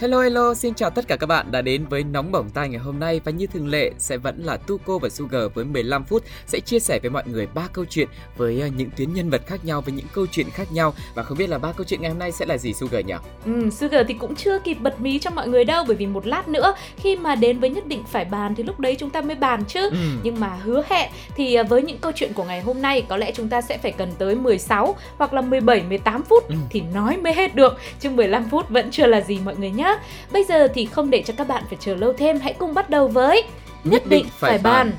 Hello 0.00 0.20
hello, 0.20 0.54
xin 0.54 0.74
chào 0.74 0.90
tất 0.90 1.08
cả 1.08 1.16
các 1.16 1.26
bạn 1.26 1.46
đã 1.50 1.62
đến 1.62 1.86
với 1.90 2.04
Nóng 2.04 2.32
Bỏng 2.32 2.50
Tai 2.50 2.68
ngày 2.68 2.78
hôm 2.80 2.98
nay 3.00 3.20
và 3.24 3.32
như 3.32 3.46
thường 3.46 3.68
lệ 3.68 3.90
sẽ 3.98 4.16
vẫn 4.16 4.42
là 4.44 4.56
Tuko 4.56 4.98
và 4.98 5.08
Sugar 5.08 5.42
với 5.54 5.64
15 5.64 6.04
phút 6.04 6.22
sẽ 6.46 6.60
chia 6.60 6.78
sẻ 6.78 6.98
với 7.02 7.10
mọi 7.10 7.22
người 7.26 7.46
ba 7.54 7.62
câu 7.72 7.84
chuyện 7.90 8.08
với 8.36 8.60
ờ, 8.60 8.66
những 8.76 8.90
tuyến 8.96 9.14
nhân 9.14 9.30
vật 9.30 9.42
khác 9.46 9.64
nhau 9.64 9.80
với 9.80 9.94
những 9.94 10.06
câu 10.14 10.26
chuyện 10.26 10.50
khác 10.50 10.72
nhau 10.72 10.94
và 11.14 11.22
không 11.22 11.38
biết 11.38 11.48
là 11.48 11.58
ba 11.58 11.72
câu 11.72 11.84
chuyện 11.84 12.02
ngày 12.02 12.10
hôm 12.10 12.18
nay 12.18 12.32
sẽ 12.32 12.46
là 12.46 12.56
gì 12.58 12.72
Sugar 12.72 13.04
nhỉ? 13.06 13.14
Ừ, 13.44 13.70
Sugar 13.70 14.06
thì 14.08 14.14
cũng 14.14 14.34
chưa 14.36 14.58
kịp 14.58 14.74
bật 14.80 15.00
mí 15.00 15.18
cho 15.18 15.30
mọi 15.30 15.48
người 15.48 15.64
đâu 15.64 15.84
bởi 15.88 15.96
vì 15.96 16.06
một 16.06 16.26
lát 16.26 16.48
nữa 16.48 16.74
khi 16.96 17.16
mà 17.16 17.34
đến 17.34 17.60
với 17.60 17.70
nhất 17.70 17.86
định 17.86 18.04
phải 18.08 18.24
bàn 18.24 18.54
thì 18.54 18.62
lúc 18.62 18.80
đấy 18.80 18.96
chúng 18.98 19.10
ta 19.10 19.20
mới 19.20 19.36
bàn 19.36 19.64
chứ. 19.64 19.90
Ừ. 19.90 19.96
Nhưng 20.22 20.40
mà 20.40 20.48
hứa 20.64 20.82
hẹn 20.88 21.10
thì 21.36 21.54
à, 21.54 21.62
với 21.62 21.82
những 21.82 21.98
câu 21.98 22.12
chuyện 22.14 22.32
của 22.32 22.44
ngày 22.44 22.60
hôm 22.60 22.82
nay 22.82 23.02
có 23.08 23.16
lẽ 23.16 23.32
chúng 23.34 23.48
ta 23.48 23.60
sẽ 23.60 23.78
phải 23.78 23.92
cần 23.92 24.12
tới 24.18 24.34
16 24.34 24.96
hoặc 25.16 25.32
là 25.32 25.40
17 25.40 25.82
18 25.88 26.22
phút 26.22 26.48
Ừ. 26.48 26.54
thì 26.70 26.80
nói 26.94 27.16
mới 27.16 27.34
hết 27.34 27.54
được 27.54 27.76
chứ 28.00 28.10
15 28.10 28.48
phút 28.50 28.68
vẫn 28.68 28.90
chưa 28.90 29.06
là 29.06 29.20
gì 29.20 29.38
mọi 29.44 29.56
người 29.56 29.70
nhé. 29.70 29.85
Bây 30.32 30.44
giờ 30.44 30.68
thì 30.74 30.86
không 30.86 31.10
để 31.10 31.22
cho 31.26 31.34
các 31.36 31.48
bạn 31.48 31.64
phải 31.68 31.78
chờ 31.80 31.94
lâu 31.94 32.12
thêm, 32.12 32.40
hãy 32.40 32.52
cùng 32.52 32.74
bắt 32.74 32.90
đầu 32.90 33.08
với 33.08 33.42
Nhất 33.84 34.02
định 34.06 34.26
phải 34.38 34.58
bàn. 34.58 34.92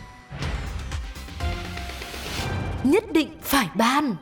Nhất 2.83 3.11
định 3.11 3.29
phải 3.41 3.67
ban 3.75 4.15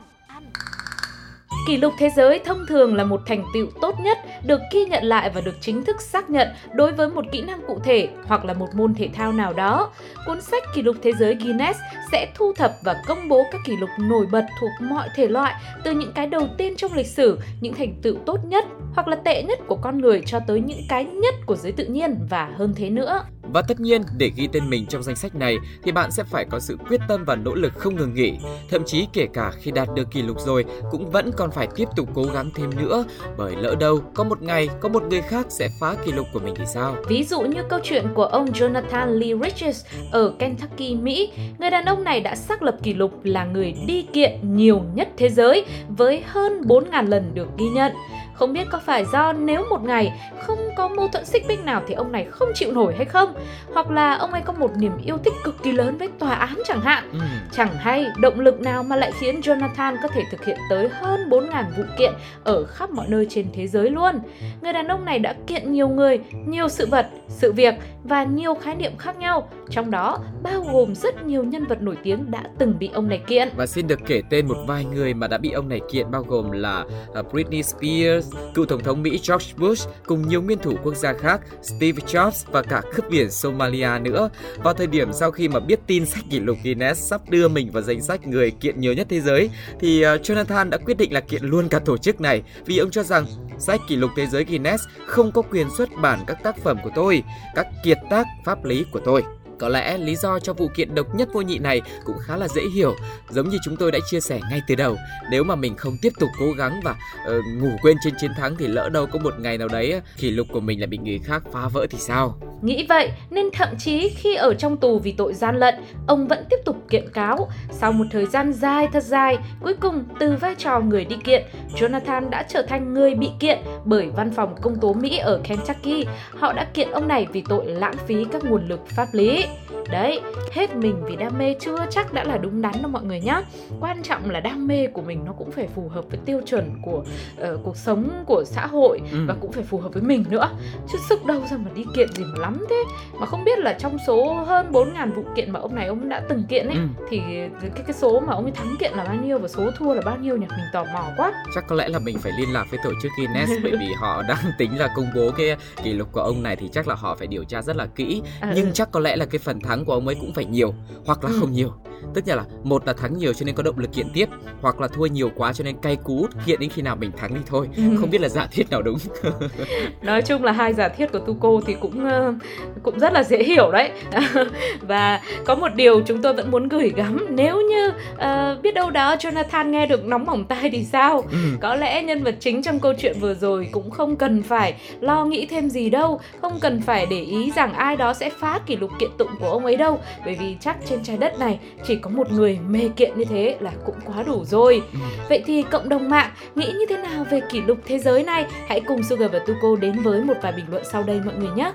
Kỷ 1.66 1.76
lục 1.76 1.92
thế 1.98 2.10
giới 2.16 2.38
thông 2.38 2.66
thường 2.68 2.96
là 2.96 3.04
một 3.04 3.20
thành 3.26 3.44
tựu 3.54 3.66
tốt 3.80 4.00
nhất 4.00 4.18
được 4.44 4.60
ghi 4.72 4.84
nhận 4.84 5.04
lại 5.04 5.30
và 5.34 5.40
được 5.40 5.54
chính 5.60 5.84
thức 5.84 6.00
xác 6.00 6.30
nhận 6.30 6.48
đối 6.74 6.92
với 6.92 7.08
một 7.08 7.24
kỹ 7.32 7.42
năng 7.42 7.60
cụ 7.66 7.78
thể 7.84 8.08
hoặc 8.26 8.44
là 8.44 8.54
một 8.54 8.68
môn 8.74 8.94
thể 8.94 9.08
thao 9.14 9.32
nào 9.32 9.52
đó. 9.52 9.90
Cuốn 10.26 10.40
sách 10.40 10.62
kỷ 10.74 10.82
lục 10.82 10.96
thế 11.02 11.12
giới 11.12 11.34
Guinness 11.34 11.80
sẽ 12.12 12.28
thu 12.34 12.52
thập 12.52 12.72
và 12.84 12.96
công 13.06 13.28
bố 13.28 13.42
các 13.52 13.60
kỷ 13.64 13.76
lục 13.76 13.90
nổi 13.98 14.26
bật 14.26 14.46
thuộc 14.60 14.70
mọi 14.80 15.08
thể 15.16 15.28
loại, 15.28 15.54
từ 15.84 15.92
những 15.92 16.12
cái 16.12 16.26
đầu 16.26 16.48
tiên 16.58 16.76
trong 16.76 16.92
lịch 16.92 17.06
sử, 17.06 17.38
những 17.60 17.74
thành 17.74 17.94
tựu 18.02 18.16
tốt 18.26 18.38
nhất 18.44 18.64
hoặc 18.96 19.08
là 19.08 19.16
tệ 19.16 19.42
nhất 19.42 19.58
của 19.66 19.76
con 19.76 19.98
người 19.98 20.22
cho 20.26 20.40
tới 20.46 20.60
những 20.60 20.80
cái 20.88 21.04
nhất 21.04 21.34
của 21.46 21.56
giới 21.56 21.72
tự 21.72 21.84
nhiên 21.84 22.18
và 22.30 22.50
hơn 22.56 22.74
thế 22.76 22.90
nữa. 22.90 23.22
Và 23.52 23.62
tất 23.62 23.80
nhiên, 23.80 24.02
để 24.16 24.30
ghi 24.36 24.48
tên 24.52 24.70
mình 24.70 24.86
trong 24.86 25.02
danh 25.02 25.16
sách 25.16 25.34
này 25.34 25.56
thì 25.82 25.92
bạn 25.92 26.10
sẽ 26.10 26.24
phải 26.24 26.44
có 26.44 26.60
sự 26.60 26.76
quyết 26.88 27.00
tâm 27.08 27.24
và 27.24 27.36
nỗ 27.36 27.54
lực 27.54 27.72
không 27.74 27.96
ngừng 27.96 28.14
nghỉ. 28.14 28.32
Thậm 28.70 28.82
chí 28.86 29.06
kể 29.12 29.26
cả 29.32 29.52
khi 29.60 29.70
đạt 29.70 29.88
được 29.94 30.10
kỷ 30.10 30.22
lục 30.22 30.40
rồi 30.40 30.64
cũng 30.90 31.10
vẫn 31.10 31.30
còn 31.36 31.50
phải 31.50 31.68
tiếp 31.76 31.88
tục 31.96 32.08
cố 32.14 32.22
gắng 32.34 32.50
thêm 32.54 32.70
nữa 32.80 33.04
bởi 33.36 33.56
lỡ 33.56 33.74
đâu 33.80 34.00
có 34.14 34.24
một 34.24 34.42
ngày 34.42 34.68
có 34.80 34.88
một 34.88 35.02
người 35.10 35.22
khác 35.22 35.46
sẽ 35.48 35.68
phá 35.80 35.94
kỷ 36.04 36.12
lục 36.12 36.26
của 36.32 36.40
mình 36.40 36.54
thì 36.56 36.64
sao? 36.66 36.96
Ví 37.08 37.24
dụ 37.24 37.40
như 37.40 37.62
câu 37.68 37.80
chuyện 37.82 38.04
của 38.14 38.24
ông 38.24 38.46
Jonathan 38.46 39.06
Lee 39.06 39.50
Richards 39.50 39.86
ở 40.12 40.32
Kentucky, 40.38 40.94
Mỹ. 40.94 41.32
Người 41.58 41.70
đàn 41.70 41.84
ông 41.84 42.04
này 42.04 42.20
đã 42.20 42.34
xác 42.34 42.62
lập 42.62 42.76
kỷ 42.82 42.94
lục 42.94 43.12
là 43.24 43.44
người 43.44 43.74
đi 43.86 44.02
kiện 44.02 44.56
nhiều 44.56 44.82
nhất 44.94 45.08
thế 45.16 45.28
giới 45.28 45.64
với 45.88 46.22
hơn 46.26 46.60
4.000 46.60 47.08
lần 47.08 47.34
được 47.34 47.48
ghi 47.58 47.68
nhận. 47.68 47.92
Không 48.36 48.52
biết 48.52 48.66
có 48.70 48.78
phải 48.78 49.04
do 49.12 49.32
nếu 49.32 49.66
một 49.70 49.82
ngày 49.82 50.12
không 50.42 50.58
có 50.76 50.88
mâu 50.88 51.08
thuẫn 51.08 51.24
xích 51.24 51.46
mích 51.48 51.64
nào 51.64 51.82
thì 51.86 51.94
ông 51.94 52.12
này 52.12 52.26
không 52.30 52.48
chịu 52.54 52.72
nổi 52.72 52.94
hay 52.96 53.04
không? 53.04 53.34
Hoặc 53.74 53.90
là 53.90 54.14
ông 54.14 54.32
ấy 54.32 54.42
có 54.42 54.52
một 54.52 54.70
niềm 54.76 54.92
yêu 55.04 55.18
thích 55.18 55.34
cực 55.44 55.62
kỳ 55.62 55.72
lớn 55.72 55.96
với 55.98 56.08
tòa 56.18 56.34
án 56.34 56.54
chẳng 56.64 56.80
hạn? 56.80 57.08
Ừ. 57.12 57.18
Chẳng 57.52 57.76
hay 57.76 58.06
động 58.18 58.40
lực 58.40 58.60
nào 58.60 58.82
mà 58.82 58.96
lại 58.96 59.12
khiến 59.12 59.40
Jonathan 59.40 59.96
có 60.02 60.08
thể 60.08 60.22
thực 60.30 60.44
hiện 60.44 60.58
tới 60.70 60.88
hơn 60.88 61.28
4.000 61.28 61.64
vụ 61.76 61.82
kiện 61.98 62.12
ở 62.44 62.64
khắp 62.64 62.90
mọi 62.90 63.06
nơi 63.08 63.26
trên 63.30 63.46
thế 63.52 63.66
giới 63.66 63.90
luôn. 63.90 64.14
Người 64.62 64.72
đàn 64.72 64.88
ông 64.88 65.04
này 65.04 65.18
đã 65.18 65.34
kiện 65.46 65.72
nhiều 65.72 65.88
người, 65.88 66.20
nhiều 66.46 66.68
sự 66.68 66.86
vật, 66.86 67.06
sự 67.28 67.52
việc 67.52 67.74
và 68.04 68.24
nhiều 68.24 68.54
khái 68.54 68.74
niệm 68.74 68.96
khác 68.98 69.16
nhau, 69.18 69.48
trong 69.70 69.90
đó 69.90 70.18
bao 70.42 70.66
gồm 70.72 70.94
rất 70.94 71.26
nhiều 71.26 71.44
nhân 71.44 71.64
vật 71.64 71.82
nổi 71.82 71.96
tiếng 72.02 72.30
đã 72.30 72.42
từng 72.58 72.74
bị 72.78 72.90
ông 72.94 73.08
này 73.08 73.20
kiện. 73.26 73.48
Và 73.56 73.66
xin 73.66 73.86
được 73.86 74.00
kể 74.06 74.22
tên 74.30 74.46
một 74.48 74.56
vài 74.66 74.84
người 74.84 75.14
mà 75.14 75.28
đã 75.28 75.38
bị 75.38 75.50
ông 75.50 75.68
này 75.68 75.80
kiện 75.92 76.10
bao 76.10 76.22
gồm 76.22 76.50
là 76.50 76.84
à, 77.14 77.22
Britney 77.32 77.62
Spears, 77.62 78.25
cựu 78.54 78.66
tổng 78.66 78.82
thống 78.82 79.02
Mỹ 79.02 79.20
George 79.28 79.46
Bush 79.56 79.88
cùng 80.06 80.28
nhiều 80.28 80.42
nguyên 80.42 80.58
thủ 80.58 80.72
quốc 80.82 80.94
gia 80.94 81.12
khác, 81.12 81.40
Steve 81.62 82.02
Jobs 82.06 82.44
và 82.50 82.62
cả 82.62 82.82
cướp 82.94 83.10
biển 83.10 83.30
Somalia 83.30 83.90
nữa. 84.00 84.28
Vào 84.56 84.74
thời 84.74 84.86
điểm 84.86 85.12
sau 85.12 85.30
khi 85.30 85.48
mà 85.48 85.60
biết 85.60 85.80
tin 85.86 86.06
sách 86.06 86.24
kỷ 86.30 86.40
lục 86.40 86.58
Guinness 86.64 87.10
sắp 87.10 87.20
đưa 87.30 87.48
mình 87.48 87.70
vào 87.70 87.82
danh 87.82 88.02
sách 88.02 88.26
người 88.26 88.50
kiện 88.50 88.80
nhiều 88.80 88.92
nhất 88.92 89.06
thế 89.10 89.20
giới 89.20 89.50
thì 89.80 90.02
ờ, 90.02 90.16
Jonathan 90.16 90.70
đã 90.70 90.78
quyết 90.78 90.98
định 90.98 91.12
là 91.12 91.20
kiện 91.20 91.44
luôn 91.44 91.68
cả 91.68 91.78
tổ 91.78 91.96
chức 91.96 92.20
này 92.20 92.42
vì 92.66 92.78
ông 92.78 92.90
cho 92.90 93.02
rằng 93.02 93.26
sách 93.58 93.80
kỷ 93.88 93.96
lục 93.96 94.10
thế 94.16 94.26
giới 94.26 94.44
Guinness 94.44 94.84
không 95.06 95.32
có 95.32 95.42
quyền 95.42 95.66
xuất 95.78 95.88
bản 96.02 96.20
các 96.26 96.42
tác 96.42 96.56
phẩm 96.64 96.78
của 96.84 96.90
tôi, 96.94 97.22
các 97.54 97.66
kiệt 97.84 97.98
tác 98.10 98.26
pháp 98.44 98.64
lý 98.64 98.84
của 98.92 99.00
tôi. 99.04 99.22
Có 99.58 99.68
lẽ 99.68 99.98
lý 99.98 100.16
do 100.16 100.38
cho 100.38 100.52
vụ 100.52 100.68
kiện 100.76 100.94
độc 100.94 101.14
nhất 101.14 101.28
vô 101.32 101.40
nhị 101.40 101.58
này 101.58 101.80
cũng 102.04 102.16
khá 102.20 102.36
là 102.36 102.48
dễ 102.48 102.62
hiểu, 102.74 102.94
giống 103.30 103.48
như 103.48 103.58
chúng 103.64 103.76
tôi 103.76 103.92
đã 103.92 103.98
chia 104.10 104.20
sẻ 104.20 104.40
ngay 104.50 104.62
từ 104.68 104.74
đầu. 104.74 104.96
Nếu 105.30 105.44
mà 105.44 105.54
mình 105.54 105.76
không 105.76 105.96
tiếp 106.02 106.12
tục 106.20 106.28
cố 106.38 106.52
gắng 106.52 106.80
và 106.84 106.90
uh, 106.90 107.44
ngủ 107.62 107.70
quên 107.82 107.96
trên 108.04 108.14
chiến 108.20 108.30
thắng 108.36 108.56
thì 108.56 108.66
lỡ 108.66 108.88
đâu 108.88 109.06
có 109.06 109.18
một 109.18 109.34
ngày 109.38 109.58
nào 109.58 109.68
đấy 109.68 110.00
kỷ 110.16 110.30
lục 110.30 110.46
của 110.52 110.60
mình 110.60 110.80
lại 110.80 110.86
bị 110.86 110.98
người 110.98 111.20
khác 111.24 111.42
phá 111.52 111.68
vỡ 111.68 111.86
thì 111.90 111.98
sao? 111.98 112.38
Nghĩ 112.62 112.86
vậy 112.88 113.10
nên 113.30 113.46
thậm 113.52 113.68
chí 113.78 114.08
khi 114.08 114.34
ở 114.34 114.54
trong 114.54 114.76
tù 114.76 114.98
vì 114.98 115.12
tội 115.12 115.34
gian 115.34 115.56
lận, 115.56 115.74
ông 116.06 116.28
vẫn 116.28 116.44
tiếp 116.50 116.56
tục 116.64 116.76
kiện 116.90 117.10
cáo. 117.12 117.48
Sau 117.70 117.92
một 117.92 118.04
thời 118.10 118.26
gian 118.26 118.52
dài 118.52 118.88
thật 118.92 119.04
dài, 119.04 119.38
cuối 119.62 119.74
cùng 119.74 120.04
từ 120.20 120.36
vai 120.36 120.54
trò 120.54 120.80
người 120.80 121.04
đi 121.04 121.16
kiện, 121.24 121.42
Jonathan 121.76 122.30
đã 122.30 122.42
trở 122.48 122.62
thành 122.62 122.94
người 122.94 123.14
bị 123.14 123.30
kiện 123.40 123.58
bởi 123.84 124.10
văn 124.16 124.30
phòng 124.30 124.54
công 124.62 124.80
tố 124.80 124.92
Mỹ 124.92 125.18
ở 125.18 125.40
Kentucky. 125.44 126.06
Họ 126.30 126.52
đã 126.52 126.64
kiện 126.74 126.90
ông 126.90 127.08
này 127.08 127.26
vì 127.32 127.42
tội 127.48 127.66
lãng 127.66 127.96
phí 128.06 128.24
các 128.32 128.44
nguồn 128.44 128.68
lực 128.68 128.86
pháp 128.88 129.08
lý. 129.12 129.45
Đấy, 129.90 130.20
hết 130.52 130.76
mình 130.76 130.96
vì 131.06 131.16
đam 131.16 131.38
mê 131.38 131.54
chưa 131.60 131.76
chắc 131.90 132.12
đã 132.12 132.24
là 132.24 132.38
đúng 132.38 132.62
đắn 132.62 132.72
đâu 132.82 132.90
mọi 132.90 133.02
người 133.04 133.20
nhá. 133.20 133.42
Quan 133.80 134.02
trọng 134.02 134.30
là 134.30 134.40
đam 134.40 134.66
mê 134.66 134.86
của 134.86 135.02
mình 135.02 135.20
nó 135.26 135.32
cũng 135.32 135.50
phải 135.50 135.68
phù 135.74 135.88
hợp 135.88 136.04
với 136.10 136.18
tiêu 136.24 136.40
chuẩn 136.46 136.70
của 136.82 137.02
ờ, 137.38 137.58
cuộc 137.64 137.76
sống 137.76 138.24
của 138.26 138.44
xã 138.46 138.66
hội 138.66 139.00
Ừ. 139.12 139.18
và 139.28 139.34
cũng 139.40 139.52
phải 139.52 139.64
phù 139.64 139.78
hợp 139.78 139.88
với 139.92 140.02
mình 140.02 140.24
nữa 140.30 140.48
chứ 140.92 140.98
sức 141.08 141.24
đâu 141.26 141.40
ra 141.50 141.56
mà 141.56 141.70
đi 141.74 141.84
kiện 141.96 142.08
gì 142.14 142.24
mà 142.24 142.38
lắm 142.40 142.64
thế 142.70 142.84
mà 143.20 143.26
không 143.26 143.44
biết 143.44 143.58
là 143.58 143.72
trong 143.72 143.96
số 144.06 144.34
hơn 144.34 144.72
4.000 144.72 145.12
vụ 145.12 145.24
kiện 145.36 145.50
mà 145.52 145.60
ông 145.60 145.74
này 145.74 145.86
ông 145.86 146.08
đã 146.08 146.22
từng 146.28 146.44
kiện 146.48 146.66
ấy 146.68 146.76
Ừ. 146.76 146.82
thì 147.10 147.20
cái, 147.60 147.70
cái 147.74 147.84
cái 147.86 147.92
số 147.92 148.20
mà 148.20 148.32
ông 148.34 148.44
ấy 148.44 148.52
thắng 148.52 148.76
kiện 148.80 148.92
là 148.92 149.04
bao 149.04 149.14
nhiêu 149.14 149.38
và 149.38 149.48
số 149.48 149.70
thua 149.78 149.94
là 149.94 150.02
bao 150.04 150.16
nhiêu 150.16 150.36
nhỉ 150.36 150.46
mình 150.50 150.66
tò 150.72 150.84
mò 150.84 151.04
quá 151.16 151.32
Chắc 151.54 151.64
có 151.68 151.76
lẽ 151.76 151.88
là 151.88 151.98
mình 151.98 152.18
phải 152.18 152.32
liên 152.38 152.52
lạc 152.52 152.64
với 152.70 152.80
tổ 152.84 152.90
chức 153.02 153.12
Guinness 153.18 153.52
bởi 153.62 153.72
vì 153.80 153.86
họ 154.00 154.22
đang 154.28 154.44
tính 154.58 154.78
là 154.78 154.88
công 154.96 155.06
bố 155.14 155.30
cái 155.38 155.56
kỷ 155.84 155.92
lục 155.92 156.08
của 156.12 156.20
ông 156.20 156.42
này 156.42 156.56
thì 156.56 156.68
chắc 156.72 156.88
là 156.88 156.94
họ 156.94 157.14
phải 157.18 157.26
điều 157.26 157.44
tra 157.44 157.62
rất 157.62 157.76
là 157.76 157.86
kỹ. 157.94 158.22
À, 158.40 158.52
Nhưng 158.56 158.66
ừ. 158.66 158.70
chắc 158.74 158.90
có 158.92 159.00
lẽ 159.00 159.16
là 159.16 159.24
cái 159.26 159.35
phần 159.38 159.60
thắng 159.60 159.84
của 159.84 159.92
ông 159.92 160.06
ấy 160.06 160.14
cũng 160.20 160.32
phải 160.34 160.44
nhiều 160.44 160.74
hoặc 161.06 161.24
là 161.24 161.30
Ừ. 161.30 161.36
không 161.40 161.52
nhiều. 161.52 161.72
Tức 162.14 162.24
là 162.26 162.44
một 162.64 162.86
là 162.86 162.92
thắng 162.92 163.18
nhiều 163.18 163.32
cho 163.32 163.44
nên 163.46 163.54
có 163.54 163.62
động 163.62 163.78
lực 163.78 163.92
kiện 163.92 164.06
tiếp 164.14 164.28
hoặc 164.60 164.80
là 164.80 164.88
thua 164.88 165.06
nhiều 165.06 165.30
quá 165.36 165.52
cho 165.52 165.64
nên 165.64 165.76
cay 165.76 165.96
cú 165.96 166.26
kiện 166.46 166.60
đến 166.60 166.70
khi 166.70 166.82
nào 166.82 166.96
mình 166.96 167.10
thắng 167.16 167.34
đi 167.34 167.40
thôi. 167.46 167.68
Ừ. 167.76 167.82
Không 168.00 168.10
biết 168.10 168.20
là 168.20 168.28
giả 168.28 168.46
thiết 168.52 168.70
nào 168.70 168.82
đúng. 168.82 168.98
nói 170.02 170.22
chung 170.22 170.44
là 170.44 170.52
hai 170.52 170.74
giả 170.74 170.88
thiết 170.88 171.12
của 171.12 171.18
Tuco 171.18 171.50
thì 171.66 171.76
cũng 171.80 172.04
ờ, 172.08 172.34
cũng 172.82 172.98
rất 172.98 173.12
là 173.12 173.22
dễ 173.22 173.42
hiểu 173.42 173.70
đấy 173.72 173.90
và 174.80 175.20
có 175.44 175.54
một 175.54 175.74
điều 175.74 176.00
chúng 176.06 176.22
tôi 176.22 176.32
vẫn 176.32 176.50
muốn 176.50 176.68
gửi 176.68 176.92
gắm 176.96 177.26
nếu 177.30 177.60
như 177.60 177.90
ờ, 178.18 178.58
biết 178.62 178.74
đâu 178.74 178.90
đó 178.90 179.16
Jonathan 179.16 179.68
nghe 179.70 179.86
được 179.86 180.04
nóng 180.04 180.26
bỏng 180.26 180.44
tai 180.44 180.70
thì 180.70 180.84
sao 180.84 181.24
Ừ. 181.32 181.38
có 181.60 181.74
lẽ 181.74 182.02
nhân 182.02 182.22
vật 182.24 182.34
chính 182.40 182.62
trong 182.62 182.80
câu 182.80 182.92
chuyện 182.98 183.16
vừa 183.20 183.34
rồi 183.34 183.68
cũng 183.72 183.90
không 183.90 184.16
cần 184.16 184.42
phải 184.42 184.74
lo 185.00 185.24
nghĩ 185.24 185.46
thêm 185.46 185.68
gì 185.70 185.90
đâu 185.90 186.20
không 186.40 186.58
cần 186.60 186.80
phải 186.82 187.06
để 187.10 187.20
ý 187.20 187.52
rằng 187.56 187.72
ai 187.72 187.96
đó 187.96 188.14
sẽ 188.14 188.30
phá 188.30 188.60
kỷ 188.66 188.76
lục 188.76 188.90
kiện 188.98 189.10
tụng 189.18 189.25
của 189.40 189.50
ông 189.50 189.64
ấy 189.64 189.76
đâu. 189.76 190.00
Bởi 190.24 190.36
vì 190.40 190.56
chắc 190.60 190.76
trên 190.88 191.02
trái 191.04 191.16
đất 191.16 191.38
này 191.38 191.58
chỉ 191.86 191.96
có 191.96 192.10
một 192.10 192.32
người 192.32 192.58
mê 192.68 192.88
kiện 192.96 193.18
như 193.18 193.24
thế 193.24 193.56
là 193.60 193.72
cũng 193.86 193.96
quá 194.06 194.22
đủ 194.22 194.44
rồi. 194.44 194.82
Ừ. 194.92 194.98
vậy 195.28 195.42
thì 195.46 195.62
cộng 195.62 195.88
đồng 195.88 196.08
mạng 196.08 196.30
nghĩ 196.54 196.66
như 196.66 196.86
thế 196.88 196.96
nào 196.96 197.26
về 197.30 197.40
kỷ 197.50 197.60
lục 197.60 197.78
thế 197.86 197.98
giới 197.98 198.22
này? 198.24 198.46
Hãy 198.68 198.80
cùng 198.80 199.02
Sugar 199.02 199.32
và 199.32 199.38
Tuko 199.38 199.76
đến 199.80 200.02
với 200.02 200.24
một 200.24 200.34
vài 200.42 200.52
bình 200.52 200.64
luận 200.70 200.82
sau 200.92 201.02
đây 201.02 201.20
mọi 201.24 201.34
người 201.34 201.50
nhé. 201.56 201.72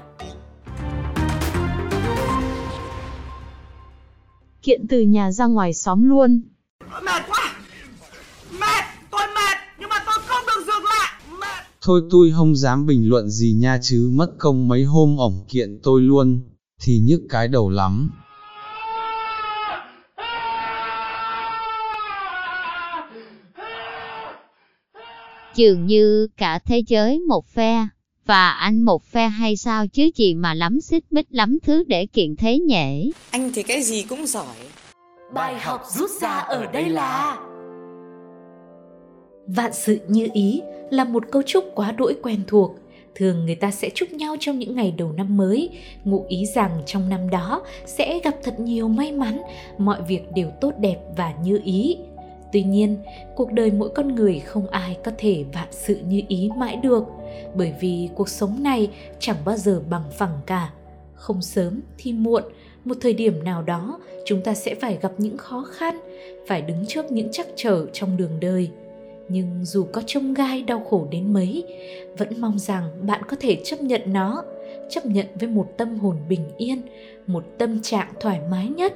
Kiện 4.61 4.87
từ 4.89 5.01
nhà 5.01 5.31
ra 5.31 5.45
ngoài 5.45 5.73
xóm 5.73 6.09
luôn. 6.09 6.41
mệt 7.03 7.21
quá! 7.29 7.55
Mệt! 8.51 8.83
Tôi 9.11 9.21
mệt 9.35 9.57
nhưng 9.79 9.89
mà 9.89 9.95
tôi 10.05 10.15
không 10.27 10.43
được 10.47 10.61
dừng 10.67 10.83
lại. 10.83 11.21
Mệt! 11.39 11.65
Thôi 11.81 12.01
tôi 12.11 12.31
không 12.35 12.55
dám 12.55 12.85
bình 12.85 13.09
luận 13.09 13.29
gì 13.29 13.53
nha 13.59 13.79
chứ 13.81 14.09
mất 14.13 14.31
công 14.39 14.67
mấy 14.67 14.83
hôm 14.83 15.17
ổng 15.17 15.45
kiện 15.49 15.79
tôi 15.83 16.01
luôn, 16.01 16.39
thì 16.81 16.99
nhức 16.99 17.21
cái 17.29 17.47
đầu 17.47 17.69
lắm. 17.69 18.09
Dường 25.55 25.85
như 25.85 26.27
cả 26.37 26.59
thế 26.59 26.83
giới 26.87 27.19
một 27.19 27.47
phe, 27.47 27.87
và 28.25 28.49
anh 28.49 28.81
một 28.81 29.03
phe 29.03 29.27
hay 29.27 29.55
sao 29.55 29.87
chứ 29.87 30.09
gì 30.15 30.33
mà 30.33 30.53
lắm 30.53 30.81
xích 30.81 31.03
bích 31.11 31.27
lắm 31.29 31.57
thứ 31.63 31.83
để 31.87 32.05
kiện 32.05 32.35
thế 32.35 32.59
nhỉ? 32.59 33.11
Anh 33.31 33.51
thì 33.53 33.63
cái 33.63 33.81
gì 33.81 34.05
cũng 34.09 34.25
giỏi. 34.25 34.55
Bài 35.33 35.59
học 35.59 35.83
rút 35.87 36.09
ra 36.21 36.29
ở 36.29 36.65
đây 36.65 36.89
là 36.89 37.37
Vạn 39.47 39.73
sự 39.73 39.99
như 40.07 40.27
ý 40.33 40.61
là 40.91 41.03
một 41.03 41.23
câu 41.31 41.41
chúc 41.45 41.65
quá 41.75 41.91
đỗi 41.91 42.15
quen 42.21 42.43
thuộc. 42.47 42.75
Thường 43.15 43.45
người 43.45 43.55
ta 43.55 43.71
sẽ 43.71 43.89
chúc 43.95 44.13
nhau 44.13 44.35
trong 44.39 44.59
những 44.59 44.75
ngày 44.75 44.93
đầu 44.97 45.11
năm 45.11 45.37
mới, 45.37 45.69
ngụ 46.03 46.25
ý 46.27 46.45
rằng 46.45 46.81
trong 46.85 47.09
năm 47.09 47.29
đó 47.29 47.63
sẽ 47.85 48.19
gặp 48.23 48.35
thật 48.43 48.59
nhiều 48.59 48.87
may 48.87 49.11
mắn, 49.11 49.41
mọi 49.77 50.01
việc 50.07 50.31
đều 50.35 50.49
tốt 50.61 50.73
đẹp 50.79 50.97
và 51.17 51.33
như 51.43 51.61
ý. 51.63 51.97
Tuy 52.53 52.63
nhiên, 52.63 52.97
cuộc 53.35 53.51
đời 53.51 53.71
mỗi 53.71 53.89
con 53.89 54.15
người 54.15 54.39
không 54.39 54.67
ai 54.67 54.97
có 55.03 55.11
thể 55.17 55.45
vạn 55.53 55.67
sự 55.71 55.99
như 56.07 56.21
ý 56.27 56.49
mãi 56.57 56.75
được, 56.75 57.03
bởi 57.55 57.73
vì 57.81 58.09
cuộc 58.15 58.29
sống 58.29 58.63
này 58.63 58.89
chẳng 59.19 59.37
bao 59.45 59.57
giờ 59.57 59.81
bằng 59.89 60.03
phẳng 60.11 60.39
cả. 60.45 60.69
Không 61.13 61.41
sớm 61.41 61.81
thì 61.97 62.13
muộn, 62.13 62.43
một 62.85 62.97
thời 63.01 63.13
điểm 63.13 63.43
nào 63.43 63.61
đó 63.61 63.99
chúng 64.25 64.41
ta 64.41 64.53
sẽ 64.53 64.75
phải 64.75 64.97
gặp 65.01 65.11
những 65.17 65.37
khó 65.37 65.65
khăn, 65.71 65.99
phải 66.47 66.61
đứng 66.61 66.85
trước 66.85 67.11
những 67.11 67.31
trắc 67.31 67.47
trở 67.55 67.85
trong 67.93 68.17
đường 68.17 68.39
đời 68.39 68.69
nhưng 69.31 69.65
dù 69.65 69.83
có 69.83 70.01
trông 70.05 70.33
gai 70.33 70.61
đau 70.61 70.79
khổ 70.89 71.07
đến 71.11 71.33
mấy, 71.33 71.63
vẫn 72.17 72.29
mong 72.41 72.59
rằng 72.59 72.83
bạn 73.01 73.21
có 73.27 73.37
thể 73.39 73.57
chấp 73.63 73.81
nhận 73.81 74.01
nó, 74.05 74.43
chấp 74.89 75.05
nhận 75.05 75.25
với 75.39 75.49
một 75.49 75.67
tâm 75.77 75.99
hồn 75.99 76.15
bình 76.29 76.43
yên, 76.57 76.81
một 77.27 77.43
tâm 77.57 77.81
trạng 77.81 78.13
thoải 78.19 78.39
mái 78.51 78.67
nhất. 78.67 78.93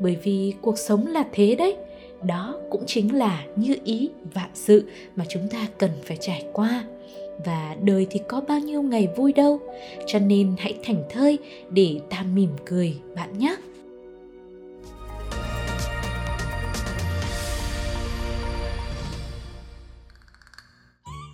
Bởi 0.00 0.16
vì 0.22 0.54
cuộc 0.60 0.78
sống 0.78 1.06
là 1.06 1.24
thế 1.32 1.54
đấy, 1.54 1.76
đó 2.22 2.60
cũng 2.70 2.82
chính 2.86 3.14
là 3.14 3.44
như 3.56 3.76
ý 3.84 4.10
vạn 4.34 4.50
sự 4.54 4.84
mà 5.16 5.24
chúng 5.28 5.48
ta 5.48 5.66
cần 5.78 5.90
phải 6.02 6.16
trải 6.20 6.44
qua. 6.52 6.84
Và 7.44 7.76
đời 7.82 8.06
thì 8.10 8.20
có 8.28 8.40
bao 8.40 8.60
nhiêu 8.60 8.82
ngày 8.82 9.08
vui 9.16 9.32
đâu, 9.32 9.58
cho 10.06 10.18
nên 10.18 10.54
hãy 10.58 10.74
thảnh 10.82 11.02
thơi 11.10 11.38
để 11.70 12.00
ta 12.10 12.24
mỉm 12.34 12.50
cười 12.64 12.94
bạn 13.14 13.38
nhé. 13.38 13.56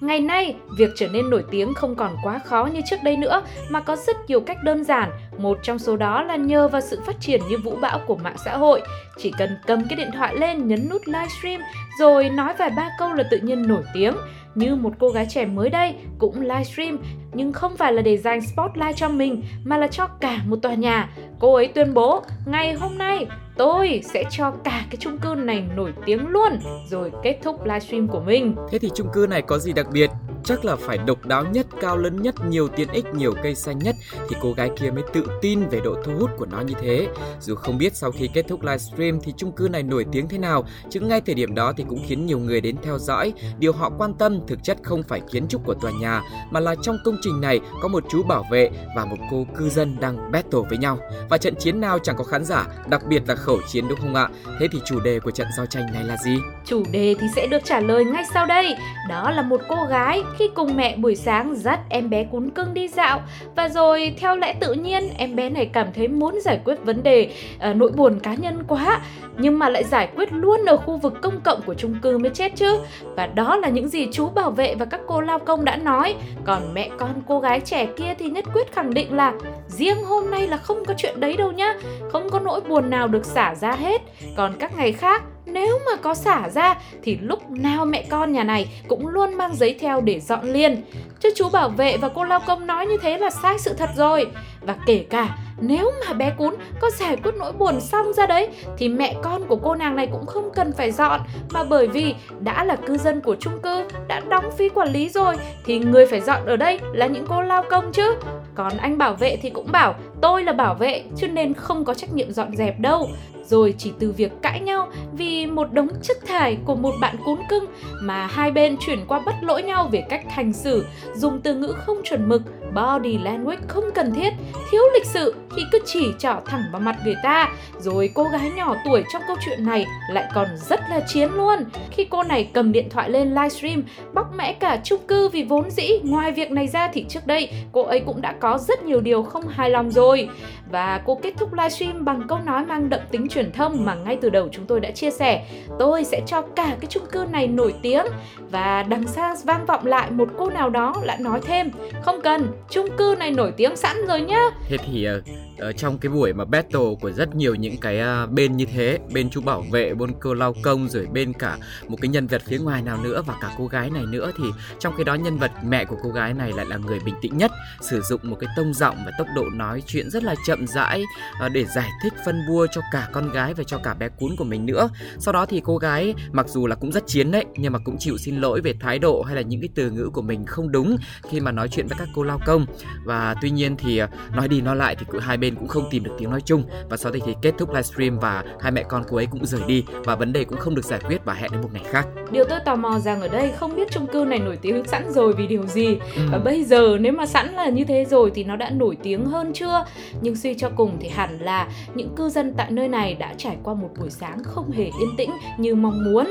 Ngày 0.04 0.20
nay, 0.20 0.56
việc 0.78 0.90
trở 0.96 1.08
nên 1.08 1.30
nổi 1.30 1.44
tiếng 1.50 1.74
không 1.74 1.94
còn 1.94 2.16
quá 2.22 2.38
khó 2.38 2.68
như 2.72 2.80
trước 2.90 2.96
đây 3.04 3.16
nữa 3.16 3.42
mà 3.70 3.80
có 3.80 3.96
rất 3.96 4.16
nhiều 4.28 4.40
cách 4.40 4.58
đơn 4.64 4.84
giản. 4.84 5.10
Một 5.38 5.58
trong 5.62 5.78
số 5.78 5.96
đó 5.96 6.22
là 6.22 6.36
nhờ 6.36 6.68
vào 6.68 6.80
sự 6.80 7.00
phát 7.06 7.20
triển 7.20 7.40
như 7.48 7.58
vũ 7.58 7.76
bão 7.80 8.00
của 8.06 8.16
mạng 8.16 8.36
xã 8.44 8.56
hội. 8.56 8.82
Chỉ 9.18 9.32
cần 9.38 9.56
cầm 9.66 9.82
cái 9.88 9.96
điện 9.96 10.10
thoại 10.14 10.36
lên 10.36 10.68
nhấn 10.68 10.88
nút 10.90 11.02
livestream 11.06 11.60
rồi 11.98 12.28
nói 12.28 12.54
vài 12.58 12.70
ba 12.70 12.90
câu 12.98 13.12
là 13.12 13.24
tự 13.30 13.38
nhiên 13.38 13.68
nổi 13.68 13.82
tiếng. 13.94 14.14
Như 14.54 14.74
một 14.74 14.92
cô 14.98 15.08
gái 15.08 15.26
trẻ 15.30 15.46
mới 15.46 15.70
đây 15.70 15.94
cũng 16.18 16.40
livestream 16.40 16.98
nhưng 17.32 17.52
không 17.52 17.76
phải 17.76 17.92
là 17.92 18.02
để 18.02 18.16
dành 18.16 18.40
spotlight 18.40 18.96
cho 18.96 19.08
mình 19.08 19.42
mà 19.64 19.78
là 19.78 19.86
cho 19.86 20.06
cả 20.06 20.40
một 20.46 20.56
tòa 20.62 20.74
nhà. 20.74 21.08
Cô 21.40 21.54
ấy 21.54 21.68
tuyên 21.68 21.94
bố 21.94 22.22
ngày 22.46 22.72
hôm 22.72 22.98
nay 22.98 23.26
tôi 23.56 24.00
sẽ 24.04 24.24
cho 24.30 24.50
cả 24.64 24.86
cái 24.90 24.96
chung 25.00 25.18
cư 25.18 25.34
này 25.34 25.64
nổi 25.76 25.92
tiếng 26.06 26.28
luôn, 26.28 26.58
rồi 26.88 27.12
kết 27.22 27.38
thúc 27.42 27.64
livestream 27.64 28.08
của 28.08 28.20
mình. 28.20 28.56
Thế 28.70 28.78
thì 28.78 28.90
chung 28.94 29.08
cư 29.12 29.26
này 29.30 29.42
có 29.42 29.58
gì 29.58 29.72
đặc 29.72 29.86
biệt? 29.92 30.10
Chắc 30.44 30.64
là 30.64 30.76
phải 30.76 30.98
độc 30.98 31.26
đáo 31.26 31.44
nhất, 31.44 31.66
cao 31.80 31.96
lớn 31.96 32.22
nhất, 32.22 32.34
nhiều 32.48 32.68
tiện 32.68 32.88
ích, 32.92 33.04
nhiều 33.14 33.34
cây 33.42 33.54
xanh 33.54 33.78
nhất 33.78 33.94
thì 34.28 34.36
cô 34.40 34.52
gái 34.52 34.70
kia 34.80 34.90
mới 34.90 35.02
tự 35.12 35.26
tin 35.42 35.68
về 35.68 35.80
độ 35.84 35.96
thu 36.04 36.12
hút 36.18 36.30
của 36.38 36.46
nó 36.46 36.60
như 36.60 36.74
thế. 36.80 37.08
Dù 37.40 37.54
không 37.54 37.78
biết 37.78 37.96
sau 37.96 38.10
khi 38.10 38.28
kết 38.34 38.44
thúc 38.48 38.62
livestream 38.62 39.20
thì 39.22 39.32
chung 39.36 39.52
cư 39.52 39.68
này 39.68 39.82
nổi 39.82 40.06
tiếng 40.12 40.28
thế 40.28 40.38
nào, 40.38 40.64
chứ 40.90 41.00
ngay 41.00 41.20
thời 41.20 41.34
điểm 41.34 41.54
đó 41.54 41.72
thì 41.76 41.84
cũng 41.88 42.04
khiến 42.06 42.26
nhiều 42.26 42.38
người 42.38 42.60
đến 42.60 42.76
theo 42.82 42.98
dõi. 42.98 43.32
Điều 43.58 43.72
họ 43.72 43.90
quan 43.98 44.14
tâm 44.14 44.40
thực 44.46 44.64
chất 44.64 44.78
không 44.82 45.02
phải 45.02 45.20
kiến 45.32 45.48
trúc 45.48 45.64
của 45.64 45.74
tòa 45.74 45.90
nhà 46.00 46.22
mà 46.50 46.60
là 46.60 46.74
trong 46.82 46.98
công 47.04 47.16
trình 47.22 47.40
này 47.40 47.60
có 47.82 47.88
một 47.88 48.04
chú 48.08 48.22
bảo 48.22 48.44
vệ 48.50 48.70
và 48.96 49.04
một 49.04 49.16
cô 49.30 49.46
cư 49.56 49.68
dân 49.68 49.96
đang 50.00 50.32
battle 50.32 50.60
với 50.68 50.78
nhau. 50.78 50.98
Và 51.30 51.38
trận 51.38 51.54
chiến 51.58 51.80
nào 51.80 51.98
chẳng 51.98 52.16
có 52.16 52.24
khán 52.24 52.44
giả, 52.44 52.66
đặc 52.88 53.02
biệt 53.08 53.22
là 53.26 53.34
khẩu 53.34 53.58
chiến 53.68 53.88
đúng 53.88 53.98
không 54.00 54.14
ạ? 54.14 54.28
Thế 54.60 54.68
thì 54.72 54.80
chủ 54.84 55.00
đề 55.00 55.20
của 55.20 55.30
trận 55.30 55.46
giao 55.56 55.66
tranh 55.66 55.86
này 55.92 56.04
là 56.04 56.16
gì? 56.24 56.36
Chủ 56.64 56.82
đề 56.92 57.14
thì 57.20 57.26
sẽ 57.36 57.46
được 57.46 57.64
trả 57.64 57.80
lời 57.80 58.04
ngay 58.04 58.24
sau 58.34 58.46
đây. 58.46 58.74
Đó 59.08 59.30
là 59.30 59.42
một 59.42 59.60
cô 59.68 59.76
gái 59.90 60.22
khi 60.38 60.48
cùng 60.54 60.76
mẹ 60.76 60.96
buổi 60.96 61.16
sáng 61.16 61.54
dắt 61.54 61.80
em 61.88 62.10
bé 62.10 62.24
cún 62.24 62.50
cưng 62.50 62.74
đi 62.74 62.88
dạo. 62.88 63.20
Và 63.56 63.68
rồi 63.68 64.14
theo 64.18 64.36
lẽ 64.36 64.54
tự 64.60 64.72
nhiên 64.72 65.10
em 65.16 65.36
bé 65.36 65.50
này 65.50 65.66
cảm 65.66 65.86
thấy 65.94 66.08
muốn 66.08 66.40
giải 66.40 66.60
quyết 66.64 66.84
vấn 66.84 67.02
đề 67.02 67.32
uh, 67.70 67.76
nỗi 67.76 67.90
buồn 67.90 68.20
cá 68.20 68.34
nhân 68.34 68.64
quá 68.68 69.00
nhưng 69.38 69.58
mà 69.58 69.68
lại 69.68 69.84
giải 69.84 70.08
quyết 70.16 70.32
luôn 70.32 70.64
ở 70.66 70.76
khu 70.76 70.96
vực 70.96 71.14
công 71.22 71.40
cộng 71.40 71.62
của 71.62 71.74
chung 71.74 71.94
cư 72.02 72.18
mới 72.18 72.30
chết 72.30 72.52
chứ. 72.56 72.78
Và 73.16 73.26
đó 73.26 73.56
là 73.56 73.68
những 73.68 73.88
gì 73.88 74.08
chú 74.12 74.28
bảo 74.28 74.50
vệ 74.50 74.74
và 74.74 74.84
các 74.84 75.00
cô 75.06 75.20
lao 75.20 75.38
công 75.38 75.64
đã 75.64 75.76
nói. 75.76 76.14
Còn 76.44 76.74
mẹ 76.74 76.90
con 76.98 77.10
cô 77.28 77.40
gái 77.40 77.60
trẻ 77.60 77.86
kia 77.86 78.14
thì 78.18 78.30
nhất 78.30 78.44
quyết 78.54 78.72
khẳng 78.72 78.94
định 78.94 79.16
là 79.16 79.32
riêng 79.68 80.04
hôm 80.04 80.30
nay 80.30 80.48
là 80.48 80.56
không 80.56 80.84
có 80.84 80.94
chuyện 80.96 81.20
đấy 81.20 81.36
đâu 81.36 81.52
nhá 81.52 81.74
không 82.12 82.30
có 82.30 82.40
nỗi 82.40 82.60
buồn 82.60 82.90
nào 82.90 83.08
được 83.08 83.24
xả 83.24 83.54
ra 83.54 83.72
hết. 83.72 84.02
Còn 84.36 84.52
các 84.58 84.76
ngày 84.76 84.92
khác 84.92 85.22
nếu 85.46 85.78
mà 85.86 85.96
có 85.96 86.14
xả 86.14 86.48
ra, 86.48 86.76
thì 87.02 87.18
lúc 87.20 87.50
nào 87.50 87.84
mẹ 87.84 88.04
con 88.10 88.32
nhà 88.32 88.44
này 88.44 88.82
cũng 88.88 89.08
luôn 89.08 89.34
mang 89.34 89.54
giấy 89.54 89.76
theo 89.80 90.00
để 90.00 90.20
dọn 90.20 90.52
liền. 90.52 90.82
Chứ 91.20 91.30
chú 91.36 91.48
bảo 91.48 91.68
vệ 91.68 91.96
và 91.96 92.08
cô 92.08 92.24
lao 92.24 92.40
công 92.46 92.66
nói 92.66 92.86
như 92.86 92.96
thế 93.02 93.18
là 93.18 93.30
sai 93.30 93.58
sự 93.58 93.74
thật 93.74 93.90
rồi. 93.96 94.26
Và 94.60 94.76
kể 94.86 95.04
cả, 95.10 95.38
nếu 95.60 95.92
mà 96.06 96.12
bé 96.12 96.30
cún 96.30 96.54
có 96.80 96.90
giải 96.90 97.16
quyết 97.16 97.34
nỗi 97.38 97.52
buồn 97.52 97.80
xong 97.80 98.12
ra 98.12 98.26
đấy, 98.26 98.48
thì 98.78 98.88
mẹ 98.88 99.14
con 99.22 99.44
của 99.46 99.56
cô 99.56 99.74
nàng 99.74 99.96
này 99.96 100.06
cũng 100.06 100.26
không 100.26 100.50
cần 100.54 100.72
phải 100.72 100.90
dọn 100.90 101.20
mà 101.50 101.64
bởi 101.64 101.88
vì 101.88 102.14
đã 102.40 102.64
là 102.64 102.76
cư 102.76 102.96
dân 102.96 103.20
của 103.20 103.36
chung 103.40 103.60
cư, 103.62 103.84
đã 104.08 104.20
đóng 104.20 104.50
phí 104.58 104.68
quản 104.68 104.92
lý 104.92 105.08
rồi, 105.08 105.36
thì 105.64 105.78
người 105.78 106.06
phải 106.06 106.20
dọn 106.20 106.46
ở 106.46 106.56
đây 106.56 106.80
là 106.92 107.06
những 107.06 107.26
cô 107.28 107.42
lao 107.42 107.64
công 107.70 107.92
chứ 107.92 108.14
còn 108.54 108.76
anh 108.76 108.98
bảo 108.98 109.14
vệ 109.14 109.36
thì 109.42 109.50
cũng 109.50 109.72
bảo 109.72 109.94
tôi 110.20 110.44
là 110.44 110.52
bảo 110.52 110.74
vệ 110.74 111.02
chứ 111.16 111.28
nên 111.28 111.54
không 111.54 111.84
có 111.84 111.94
trách 111.94 112.12
nhiệm 112.12 112.32
dọn 112.32 112.56
dẹp 112.56 112.80
đâu. 112.80 113.08
Rồi 113.46 113.74
chỉ 113.78 113.92
từ 113.98 114.12
việc 114.12 114.32
cãi 114.42 114.60
nhau 114.60 114.88
vì 115.12 115.46
một 115.46 115.72
đống 115.72 115.88
chất 116.02 116.16
thải 116.26 116.58
của 116.64 116.74
một 116.74 116.92
bạn 117.00 117.16
cún 117.24 117.38
cưng 117.48 117.64
mà 118.02 118.26
hai 118.26 118.50
bên 118.50 118.76
chuyển 118.86 118.98
qua 119.08 119.22
bất 119.26 119.34
lỗi 119.42 119.62
nhau 119.62 119.88
về 119.92 120.04
cách 120.08 120.24
hành 120.28 120.52
xử, 120.52 120.86
dùng 121.14 121.40
từ 121.40 121.54
ngữ 121.54 121.74
không 121.76 121.96
chuẩn 122.04 122.28
mực, 122.28 122.42
body 122.74 123.18
language 123.18 123.62
không 123.68 123.84
cần 123.94 124.14
thiết, 124.14 124.32
thiếu 124.70 124.82
lịch 124.94 125.06
sự 125.06 125.34
khi 125.56 125.62
cứ 125.72 125.78
chỉ 125.86 126.12
trỏ 126.18 126.34
thẳng 126.46 126.62
vào 126.72 126.80
mặt 126.80 126.96
người 127.04 127.16
ta. 127.22 127.52
Rồi 127.80 128.10
cô 128.14 128.24
gái 128.24 128.50
nhỏ 128.56 128.76
tuổi 128.84 129.04
trong 129.12 129.22
câu 129.26 129.36
chuyện 129.46 129.66
này 129.66 129.86
lại 130.10 130.24
còn 130.34 130.48
rất 130.56 130.80
là 130.90 131.00
chiến 131.00 131.30
luôn. 131.34 131.58
Khi 131.90 132.04
cô 132.04 132.22
này 132.22 132.50
cầm 132.52 132.72
điện 132.72 132.88
thoại 132.90 133.10
lên 133.10 133.28
livestream, 133.34 133.82
bóc 134.12 134.26
mẽ 134.36 134.52
cả 134.52 134.80
chung 134.84 135.00
cư 135.08 135.28
vì 135.28 135.42
vốn 135.42 135.70
dĩ 135.70 135.90
ngoài 136.02 136.32
việc 136.32 136.50
này 136.50 136.68
ra 136.68 136.88
thì 136.92 137.04
trước 137.08 137.26
đây 137.26 137.50
cô 137.72 137.82
ấy 137.82 138.00
cũng 138.00 138.22
đã 138.22 138.34
có 138.40 138.58
rất 138.58 138.82
nhiều 138.82 139.00
điều 139.00 139.22
không 139.22 139.48
hài 139.48 139.70
lòng 139.70 139.90
rồi. 139.90 140.28
Và 140.70 141.00
cô 141.04 141.18
kết 141.22 141.34
thúc 141.38 141.52
livestream 141.52 142.04
bằng 142.04 142.22
câu 142.28 142.38
nói 142.44 142.64
mang 142.64 142.90
đậm 142.90 143.00
tính 143.10 143.28
truyền 143.28 143.52
thông 143.52 143.84
mà 143.84 143.94
ngay 143.94 144.18
từ 144.20 144.30
đầu 144.30 144.48
chúng 144.52 144.66
tôi 144.66 144.80
đã 144.80 144.90
chia 144.90 145.10
sẻ. 145.10 145.46
Tôi 145.78 146.04
sẽ 146.04 146.20
cho 146.26 146.42
cả 146.42 146.76
cái 146.80 146.86
chung 146.88 147.06
cư 147.12 147.26
này 147.32 147.46
nổi 147.48 147.74
tiếng 147.82 148.04
và 148.50 148.82
đằng 148.82 149.08
xa 149.08 149.34
vang 149.44 149.66
vọng 149.66 149.86
lại 149.86 150.10
một 150.10 150.28
cô 150.38 150.50
nào 150.50 150.70
đó 150.70 150.94
lại 151.02 151.18
nói 151.20 151.40
thêm 151.46 151.70
không 152.02 152.20
cần, 152.20 152.48
chung 152.70 152.86
cư 152.96 153.16
này 153.18 153.30
nổi 153.30 153.52
tiếng 153.56 153.76
sẵn 153.76 153.96
rồi 154.08 154.20
nhá. 154.20 154.50
Thế 154.68 154.76
thì 154.76 155.08
uh, 155.18 155.24
ở 155.58 155.72
trong 155.72 155.98
cái 155.98 156.12
buổi 156.12 156.32
mà 156.32 156.44
battle 156.44 156.94
của 157.00 157.12
rất 157.12 157.34
nhiều 157.34 157.54
những 157.54 157.76
cái 157.76 158.00
uh, 158.24 158.30
bên 158.30 158.56
như 158.56 158.64
thế, 158.64 158.98
bên 159.12 159.30
chú 159.30 159.40
bảo 159.40 159.64
vệ, 159.70 159.94
bên 159.94 160.12
cô 160.20 160.34
lao 160.34 160.54
công 160.62 160.88
rồi 160.88 161.06
bên 161.12 161.32
cả 161.32 161.58
một 161.88 161.96
cái 162.00 162.08
nhân 162.08 162.26
vật 162.26 162.42
phía 162.46 162.58
ngoài 162.58 162.82
nào 162.82 162.98
nữa 163.02 163.22
và 163.26 163.34
cả 163.40 163.54
cô 163.58 163.66
gái 163.66 163.90
này 163.90 164.04
nữa 164.06 164.32
thì 164.38 164.44
trong 164.78 164.94
cái 164.96 165.04
đó 165.04 165.14
nhân 165.14 165.38
vật 165.38 165.50
mẹ 165.64 165.84
của 165.84 165.96
cô 166.02 166.10
gái 166.10 166.34
này 166.34 166.52
lại 166.52 166.66
là 166.66 166.76
người 166.76 166.98
bình 167.04 167.14
tĩnh 167.22 167.36
nhất, 167.36 167.52
sử 167.80 168.00
dụng 168.00 168.20
một 168.22 168.36
cái 168.40 168.50
tông 168.56 168.74
giọng 168.74 168.96
và 169.06 169.12
tốc 169.18 169.26
độ 169.36 169.44
nói 169.54 169.82
chuyện 169.86 170.10
rất 170.10 170.22
là 170.24 170.34
chậm 170.46 170.66
rãi 170.66 171.02
uh, 171.46 171.52
để 171.52 171.64
giải 171.64 171.90
thích 172.02 172.12
phân 172.24 172.40
bua 172.48 172.66
cho 172.72 172.80
cả 172.92 173.08
con 173.12 173.30
gái 173.30 173.54
và 173.54 173.64
cho 173.64 173.78
cả 173.78 173.94
bé 173.94 174.08
cún 174.08 174.36
của 174.36 174.44
mình 174.44 174.66
nữa. 174.66 174.88
Sau 175.18 175.32
đó 175.32 175.46
thì 175.46 175.60
cô 175.64 175.78
gái 175.78 176.14
mặc 176.32 176.48
dù 176.48 176.66
là 176.66 176.74
cũng 176.74 176.92
rất 176.92 177.06
chiến 177.06 177.30
đấy 177.30 177.44
nhưng 177.56 177.72
mà 177.72 177.78
cũng 177.84 177.96
chịu 177.98 178.18
xin 178.18 178.36
lỗi 178.36 178.60
về 178.60 178.74
thái 178.80 178.98
độ 178.98 179.22
hay 179.22 179.36
là 179.36 179.42
những 179.42 179.60
cái 179.60 179.68
từ 179.74 179.90
ngữ 179.90 180.10
của 180.12 180.22
mình 180.22 180.46
không 180.46 180.72
đúng 180.72 180.96
khi 181.30 181.40
mà 181.40 181.52
nói 181.52 181.68
chuyện 181.68 181.86
với 181.86 181.98
các 181.98 182.08
cô 182.14 182.22
lao 182.22 182.40
công 182.46 182.66
và 183.04 183.34
tuy 183.42 183.50
nhiên 183.50 183.76
thì 183.76 183.98
ờ, 183.98 184.08
nói 184.36 184.48
đi 184.48 184.60
nói 184.60 184.76
lại 184.76 184.96
thì 184.96 185.06
hai 185.20 185.36
bên 185.44 185.54
cũng 185.54 185.68
không 185.68 185.84
tìm 185.90 186.04
được 186.04 186.12
tiếng 186.18 186.30
nói 186.30 186.40
chung 186.40 186.62
và 186.88 186.96
sau 186.96 187.12
đây 187.12 187.22
thì 187.26 187.34
kết 187.42 187.54
thúc 187.58 187.70
livestream 187.70 188.18
và 188.18 188.44
hai 188.60 188.72
mẹ 188.72 188.82
con 188.88 189.02
cô 189.08 189.16
ấy 189.16 189.26
cũng 189.26 189.46
rời 189.46 189.60
đi 189.66 189.84
và 190.04 190.14
vấn 190.14 190.32
đề 190.32 190.44
cũng 190.44 190.58
không 190.58 190.74
được 190.74 190.84
giải 190.84 191.00
quyết 191.06 191.24
và 191.24 191.34
hẹn 191.34 191.50
đến 191.52 191.62
một 191.62 191.68
ngày 191.72 191.84
khác. 191.90 192.06
Điều 192.30 192.44
tôi 192.44 192.60
tò 192.64 192.76
mò 192.76 192.98
rằng 192.98 193.20
ở 193.20 193.28
đây 193.28 193.52
không 193.56 193.76
biết 193.76 193.90
chung 193.90 194.06
cư 194.06 194.24
này 194.24 194.38
nổi 194.38 194.58
tiếng 194.62 194.84
sẵn 194.84 195.12
rồi 195.12 195.32
vì 195.32 195.46
điều 195.46 195.66
gì 195.66 195.98
ừ. 196.16 196.22
và 196.30 196.38
bây 196.38 196.64
giờ 196.64 196.96
nếu 197.00 197.12
mà 197.12 197.26
sẵn 197.26 197.54
là 197.54 197.68
như 197.68 197.84
thế 197.84 198.04
rồi 198.04 198.32
thì 198.34 198.44
nó 198.44 198.56
đã 198.56 198.70
nổi 198.70 198.96
tiếng 199.02 199.24
hơn 199.24 199.52
chưa? 199.52 199.84
Nhưng 200.20 200.36
suy 200.36 200.54
cho 200.54 200.70
cùng 200.76 200.96
thì 201.00 201.08
hẳn 201.08 201.38
là 201.38 201.68
những 201.94 202.14
cư 202.16 202.28
dân 202.28 202.54
tại 202.56 202.70
nơi 202.70 202.88
này 202.88 203.14
đã 203.14 203.34
trải 203.38 203.56
qua 203.62 203.74
một 203.74 203.90
buổi 204.00 204.10
sáng 204.10 204.42
không 204.44 204.70
hề 204.70 204.84
yên 204.84 205.16
tĩnh 205.16 205.30
như 205.58 205.74
mong 205.74 206.04
muốn. 206.04 206.26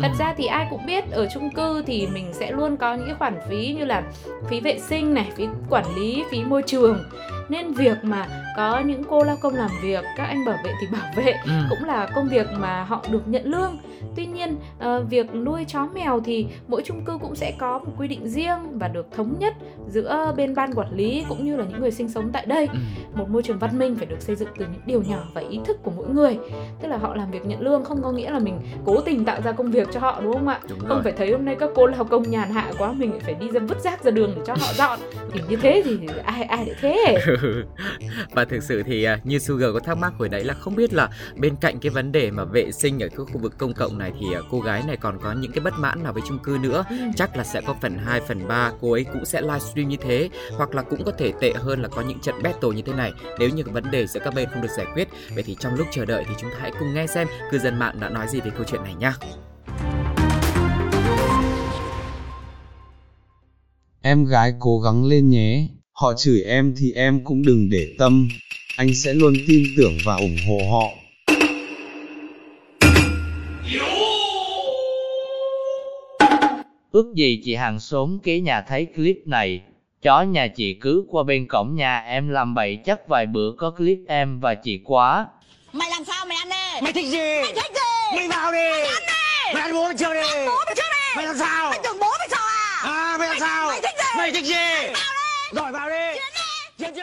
Thật 0.00 0.10
ra 0.18 0.34
thì 0.36 0.46
ai 0.46 0.66
cũng 0.70 0.86
biết 0.86 1.10
ở 1.10 1.28
chung 1.34 1.50
cư 1.50 1.82
thì 1.86 2.06
mình 2.06 2.26
sẽ 2.32 2.52
luôn 2.52 2.76
có 2.76 2.94
những 2.94 3.16
khoản 3.18 3.34
phí 3.48 3.74
như 3.78 3.84
là 3.84 4.02
phí 4.48 4.60
vệ 4.60 4.78
sinh 4.78 5.14
này, 5.14 5.28
phí 5.36 5.48
quản 5.70 5.84
lý, 5.96 6.24
phí 6.30 6.44
môi 6.44 6.62
trường 6.66 6.98
nên 7.48 7.72
việc 7.72 7.96
mà 8.02 8.26
có 8.56 8.80
những 8.80 9.04
cô 9.04 9.22
lao 9.24 9.36
công 9.42 9.54
làm 9.54 9.70
việc 9.82 10.04
các 10.16 10.24
anh 10.24 10.44
bảo 10.44 10.58
vệ 10.64 10.72
thì 10.80 10.86
bảo 10.92 11.10
vệ 11.16 11.32
Ừ. 11.46 11.52
cũng 11.70 11.84
là 11.84 12.08
công 12.14 12.28
việc 12.28 12.46
mà 12.58 12.84
họ 12.84 13.04
được 13.10 13.28
nhận 13.28 13.44
lương. 13.44 13.78
Tuy 14.16 14.26
nhiên 14.26 14.56
ờ, 14.78 15.02
việc 15.10 15.34
nuôi 15.34 15.64
chó 15.68 15.86
mèo 15.94 16.20
thì 16.24 16.46
mỗi 16.68 16.82
chung 16.84 17.04
cư 17.04 17.18
cũng 17.18 17.34
sẽ 17.34 17.52
có 17.58 17.78
một 17.78 17.92
quy 17.98 18.08
định 18.08 18.28
riêng 18.28 18.58
và 18.78 18.88
được 18.88 19.06
thống 19.16 19.34
nhất 19.38 19.54
giữa 19.88 20.34
bên 20.36 20.54
ban 20.54 20.74
quản 20.74 20.96
lý 20.96 21.24
cũng 21.28 21.44
như 21.44 21.56
là 21.56 21.64
những 21.70 21.80
người 21.80 21.90
sinh 21.90 22.08
sống 22.08 22.30
tại 22.32 22.46
đây. 22.46 22.68
Ừ. 22.72 22.78
một 23.14 23.28
môi 23.30 23.42
trường 23.42 23.58
văn 23.58 23.78
minh 23.78 23.96
phải 23.96 24.06
được 24.06 24.20
xây 24.22 24.36
dựng 24.36 24.48
từ 24.58 24.66
những 24.72 24.80
điều 24.86 25.02
nhỏ 25.02 25.18
và 25.34 25.40
ý 25.50 25.60
thức 25.66 25.82
của 25.82 25.90
mỗi 25.96 26.06
người. 26.08 26.38
Tức 26.82 26.88
là 26.88 26.96
họ 26.96 27.14
làm 27.14 27.30
việc 27.30 27.46
nhận 27.46 27.60
lương 27.60 27.84
không 27.84 28.02
có 28.02 28.12
nghĩa 28.12 28.30
là 28.30 28.38
mình 28.38 28.60
cố 28.84 29.00
tình 29.00 29.24
tạo 29.24 29.40
ra 29.42 29.52
công 29.52 29.70
việc 29.70 29.88
cho 29.92 30.00
họ 30.00 30.20
đúng 30.20 30.32
không 30.32 30.48
ạ? 30.48 30.60
Đúng 30.68 30.78
không 30.78 30.88
rồi. 30.88 31.02
phải 31.02 31.12
thấy 31.12 31.30
hôm 31.32 31.44
nay 31.44 31.56
các 31.60 31.70
cô 31.74 31.86
lao 31.86 32.04
công 32.04 32.22
nhàn 32.30 32.50
hạ 32.50 32.72
quá 32.78 32.92
mình 32.92 33.12
phải 33.20 33.34
đi 33.34 33.50
ra 33.50 33.60
vứt 33.60 33.80
rác 33.80 34.04
ra 34.04 34.10
đường 34.10 34.32
để 34.36 34.42
cho 34.46 34.54
họ 34.60 34.66
dọn. 34.74 34.98
Thì 35.32 35.40
như 35.48 35.56
thế 35.56 35.82
thì 35.84 35.98
ai 36.24 36.42
ai 36.42 36.66
lại 36.66 36.74
thế 36.80 37.16
và 38.34 38.44
thực 38.44 38.62
sự 38.62 38.82
thì 38.82 39.04
à, 39.04 39.20
như 39.24 39.38
Sugar 39.38 39.70
có 39.74 39.80
thắc 39.80 39.98
mắc 39.98 40.12
hồi 40.18 40.28
nãy 40.28 40.44
là 40.44 40.54
không 40.54 40.76
biết 40.76 40.92
là 40.92 41.08
bên 41.36 41.56
cạnh 41.56 41.78
cái 41.78 41.90
vấn 41.90 42.12
đề 42.12 42.30
mà 42.30 42.44
vệ 42.44 42.72
sinh 42.72 43.02
ở 43.02 43.08
cái 43.08 43.16
khu 43.16 43.38
vực 43.38 43.58
công 43.58 43.74
cộng 43.74 43.98
này 43.98 44.12
thì 44.20 44.26
à, 44.34 44.40
cô 44.50 44.60
gái 44.60 44.82
này 44.86 44.96
còn 44.96 45.18
có 45.22 45.32
những 45.32 45.52
cái 45.52 45.60
bất 45.60 45.74
mãn 45.78 46.02
nào 46.02 46.12
với 46.12 46.22
chung 46.28 46.38
cư 46.38 46.58
nữa? 46.62 46.84
Chắc 47.16 47.36
là 47.36 47.44
sẽ 47.44 47.60
có 47.60 47.74
phần 47.82 47.98
2, 47.98 48.20
phần 48.20 48.48
3 48.48 48.72
cô 48.80 48.92
ấy 48.92 49.04
cũng 49.04 49.24
sẽ 49.24 49.40
livestream 49.40 49.88
như 49.88 49.96
thế 50.00 50.28
hoặc 50.56 50.74
là 50.74 50.82
cũng 50.82 51.04
có 51.04 51.12
thể 51.18 51.32
tệ 51.40 51.52
hơn 51.52 51.82
là 51.82 51.88
có 51.88 52.02
những 52.02 52.20
trận 52.20 52.42
battle 52.42 52.70
như 52.70 52.82
thế 52.82 52.92
này. 52.92 53.12
Nếu 53.38 53.48
như 53.48 53.62
cái 53.62 53.74
vấn 53.74 53.90
đề 53.90 54.06
giữa 54.06 54.20
các 54.24 54.34
bên 54.34 54.48
không 54.50 54.62
được 54.62 54.70
giải 54.76 54.86
quyết 54.94 55.08
vậy 55.34 55.42
thì 55.46 55.56
trong 55.60 55.74
lúc 55.74 55.86
chờ 55.90 56.04
đợi 56.04 56.24
thì 56.28 56.34
chúng 56.40 56.50
ta 56.50 56.56
hãy 56.60 56.72
cùng 56.78 56.94
nghe 56.94 57.06
xem 57.06 57.28
cư 57.50 57.58
dân 57.58 57.78
mạng 57.78 58.00
đã 58.00 58.08
nói 58.08 58.28
gì 58.28 58.40
về 58.40 58.50
câu 58.56 58.64
chuyện 58.68 58.82
này 58.82 58.94
nhá 58.94 59.14
Em 64.02 64.24
gái 64.24 64.54
cố 64.58 64.80
gắng 64.80 65.04
lên 65.04 65.28
nhé, 65.28 65.68
họ 66.00 66.12
chửi 66.18 66.42
em 66.42 66.74
thì 66.78 66.92
em 66.92 67.24
cũng 67.24 67.42
đừng 67.42 67.70
để 67.70 67.94
tâm, 67.98 68.28
anh 68.76 68.94
sẽ 68.94 69.14
luôn 69.14 69.34
tin 69.48 69.64
tưởng 69.76 69.98
và 70.04 70.16
ủng 70.16 70.36
hộ 70.48 70.58
họ. 70.70 70.88
Ước 76.92 77.12
gì 77.14 77.40
chị 77.44 77.54
hàng 77.54 77.80
xóm 77.80 78.18
kế 78.18 78.40
nhà 78.40 78.60
thấy 78.68 78.86
clip 78.96 79.16
này, 79.26 79.60
chó 80.02 80.22
nhà 80.22 80.48
chị 80.56 80.74
cứ 80.74 81.04
qua 81.08 81.22
bên 81.22 81.46
cổng 81.48 81.76
nhà 81.76 81.98
em 81.98 82.28
làm 82.28 82.54
bậy 82.54 82.78
chắc 82.84 83.08
vài 83.08 83.26
bữa 83.26 83.52
có 83.58 83.70
clip 83.70 83.98
em 84.08 84.40
và 84.40 84.54
chị 84.54 84.80
quá. 84.84 85.26
Mày 85.72 85.90
làm 85.90 86.04
sao 86.04 86.26
mày 86.26 86.36
ăn 86.36 86.48
đi 86.48 86.80
Mày 86.82 86.92
thích 86.92 87.06
gì? 87.10 87.42
Mày 87.42 87.52
thích 87.54 87.72
gì 87.74 88.16
Mày 88.16 88.28
vào 88.28 88.52
đi! 88.52 88.58
Mày 88.58 88.82
ăn 88.82 89.02
đi 89.06 89.54
Mày 89.54 89.62
ăn 89.62 89.72
bố 89.72 89.84
mày 89.84 89.96
trước 89.98 90.14
đi! 90.14 90.20
Ăn 90.20 90.46
bố 90.46 90.56
mày 90.66 90.74
trước 90.76 90.82
đi 90.92 91.16
Mày 91.16 91.26
làm 91.26 91.36
sao? 91.38 91.70
Mày 91.70 91.80
tưởng 91.84 91.98
bố 92.00 92.06
mày 92.18 92.28
sợ 92.30 92.36
à 92.36 92.80
À, 92.82 93.16
mày 93.18 93.28
làm 93.28 93.38
sao? 93.40 93.66
Mày 93.66 93.80
thích 93.80 93.96
gì 93.98 94.16
Mày 94.16 94.32
thích 94.32 94.44
gì? 94.44 94.92
Vào 94.92 95.07
Rồi 95.52 95.72
vào 95.72 95.88
đi! 95.88 96.20
Chiến 96.78 96.94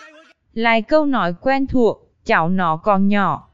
mày 0.00 0.12
muốn- 0.12 0.24
Lại 0.52 0.82
câu 0.82 1.04
nói 1.06 1.34
quen 1.40 1.66
thuộc, 1.66 1.98
cháu 2.24 2.48
nó 2.48 2.76
còn 2.76 3.08
nhỏ. 3.08 3.48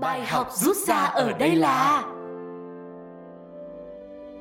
Bài 0.00 0.24
học 0.26 0.48
rút 0.52 0.76
ra 0.76 0.96
ở 0.96 1.32
đây 1.32 1.56
là 1.56 2.02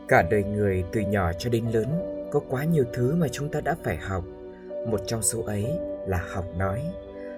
Cả 0.08 0.24
đời 0.32 0.44
người 0.44 0.84
từ 0.92 1.02
nhỏ 1.02 1.32
cho 1.34 1.50
đến 1.50 1.66
lớn 1.74 1.88
có 2.32 2.40
quá 2.50 2.64
nhiều 2.64 2.84
thứ 2.94 3.16
mà 3.16 3.28
chúng 3.28 3.50
ta 3.50 3.62
đã 3.62 3.76
phải 3.84 3.98
học. 3.98 4.24
Một 4.88 5.00
trong 5.08 5.22
số 5.22 5.44
ấy 5.44 5.68
là 6.08 6.20
học 6.34 6.46
nói. 6.58 6.82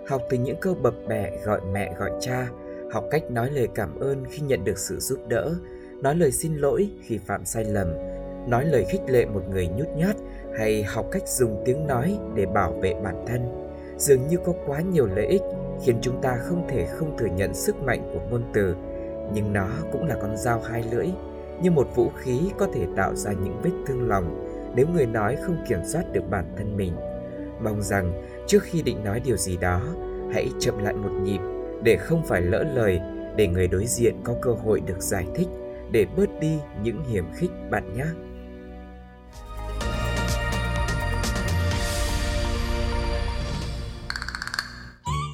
Học 0.07 0.21
từ 0.29 0.37
những 0.37 0.57
câu 0.61 0.73
bập 0.73 0.93
bẹ 1.07 1.31
gọi 1.43 1.61
mẹ 1.73 1.93
gọi 1.99 2.11
cha, 2.19 2.47
học 2.91 3.03
cách 3.11 3.31
nói 3.31 3.49
lời 3.51 3.67
cảm 3.75 3.99
ơn 3.99 4.23
khi 4.29 4.41
nhận 4.41 4.63
được 4.63 4.77
sự 4.77 4.99
giúp 4.99 5.19
đỡ, 5.27 5.55
nói 6.01 6.15
lời 6.15 6.31
xin 6.31 6.55
lỗi 6.55 6.89
khi 7.01 7.17
phạm 7.17 7.45
sai 7.45 7.63
lầm, 7.63 7.87
nói 8.47 8.65
lời 8.65 8.85
khích 8.89 9.01
lệ 9.07 9.25
một 9.25 9.41
người 9.49 9.67
nhút 9.67 9.87
nhát 9.95 10.15
hay 10.57 10.83
học 10.83 11.05
cách 11.11 11.27
dùng 11.27 11.63
tiếng 11.65 11.87
nói 11.87 12.17
để 12.35 12.45
bảo 12.45 12.71
vệ 12.71 12.93
bản 13.03 13.25
thân. 13.27 13.69
Dường 13.97 14.27
như 14.27 14.37
có 14.45 14.53
quá 14.65 14.81
nhiều 14.81 15.07
lợi 15.15 15.25
ích 15.25 15.41
khiến 15.83 15.97
chúng 16.01 16.21
ta 16.21 16.37
không 16.43 16.67
thể 16.69 16.85
không 16.85 17.17
thừa 17.17 17.29
nhận 17.35 17.53
sức 17.53 17.75
mạnh 17.75 18.11
của 18.13 18.19
ngôn 18.29 18.43
từ, 18.53 18.75
nhưng 19.33 19.53
nó 19.53 19.69
cũng 19.91 20.07
là 20.07 20.15
con 20.21 20.37
dao 20.37 20.59
hai 20.59 20.83
lưỡi 20.91 21.07
như 21.61 21.71
một 21.71 21.87
vũ 21.95 22.09
khí 22.17 22.51
có 22.57 22.67
thể 22.73 22.85
tạo 22.95 23.15
ra 23.15 23.31
những 23.31 23.61
vết 23.63 23.71
thương 23.87 24.07
lòng 24.07 24.45
nếu 24.75 24.87
người 24.93 25.05
nói 25.05 25.35
không 25.41 25.57
kiểm 25.67 25.79
soát 25.85 26.03
được 26.13 26.29
bản 26.29 26.45
thân 26.57 26.77
mình. 26.77 26.93
Mong 27.63 27.81
rằng 27.81 28.13
trước 28.47 28.63
khi 28.63 28.81
định 28.81 29.03
nói 29.03 29.21
điều 29.25 29.37
gì 29.37 29.57
đó, 29.57 29.81
hãy 30.33 30.49
chậm 30.59 30.77
lại 30.77 30.93
một 30.93 31.11
nhịp 31.23 31.39
để 31.83 31.97
không 31.97 32.23
phải 32.27 32.41
lỡ 32.41 32.63
lời, 32.75 32.99
để 33.35 33.47
người 33.47 33.67
đối 33.67 33.85
diện 33.85 34.15
có 34.23 34.35
cơ 34.41 34.51
hội 34.51 34.81
được 34.85 34.99
giải 34.99 35.25
thích, 35.35 35.47
để 35.91 36.05
bớt 36.17 36.39
đi 36.39 36.53
những 36.83 37.03
hiểm 37.03 37.25
khích 37.35 37.51
bạn 37.71 37.97
nhé. 37.97 38.05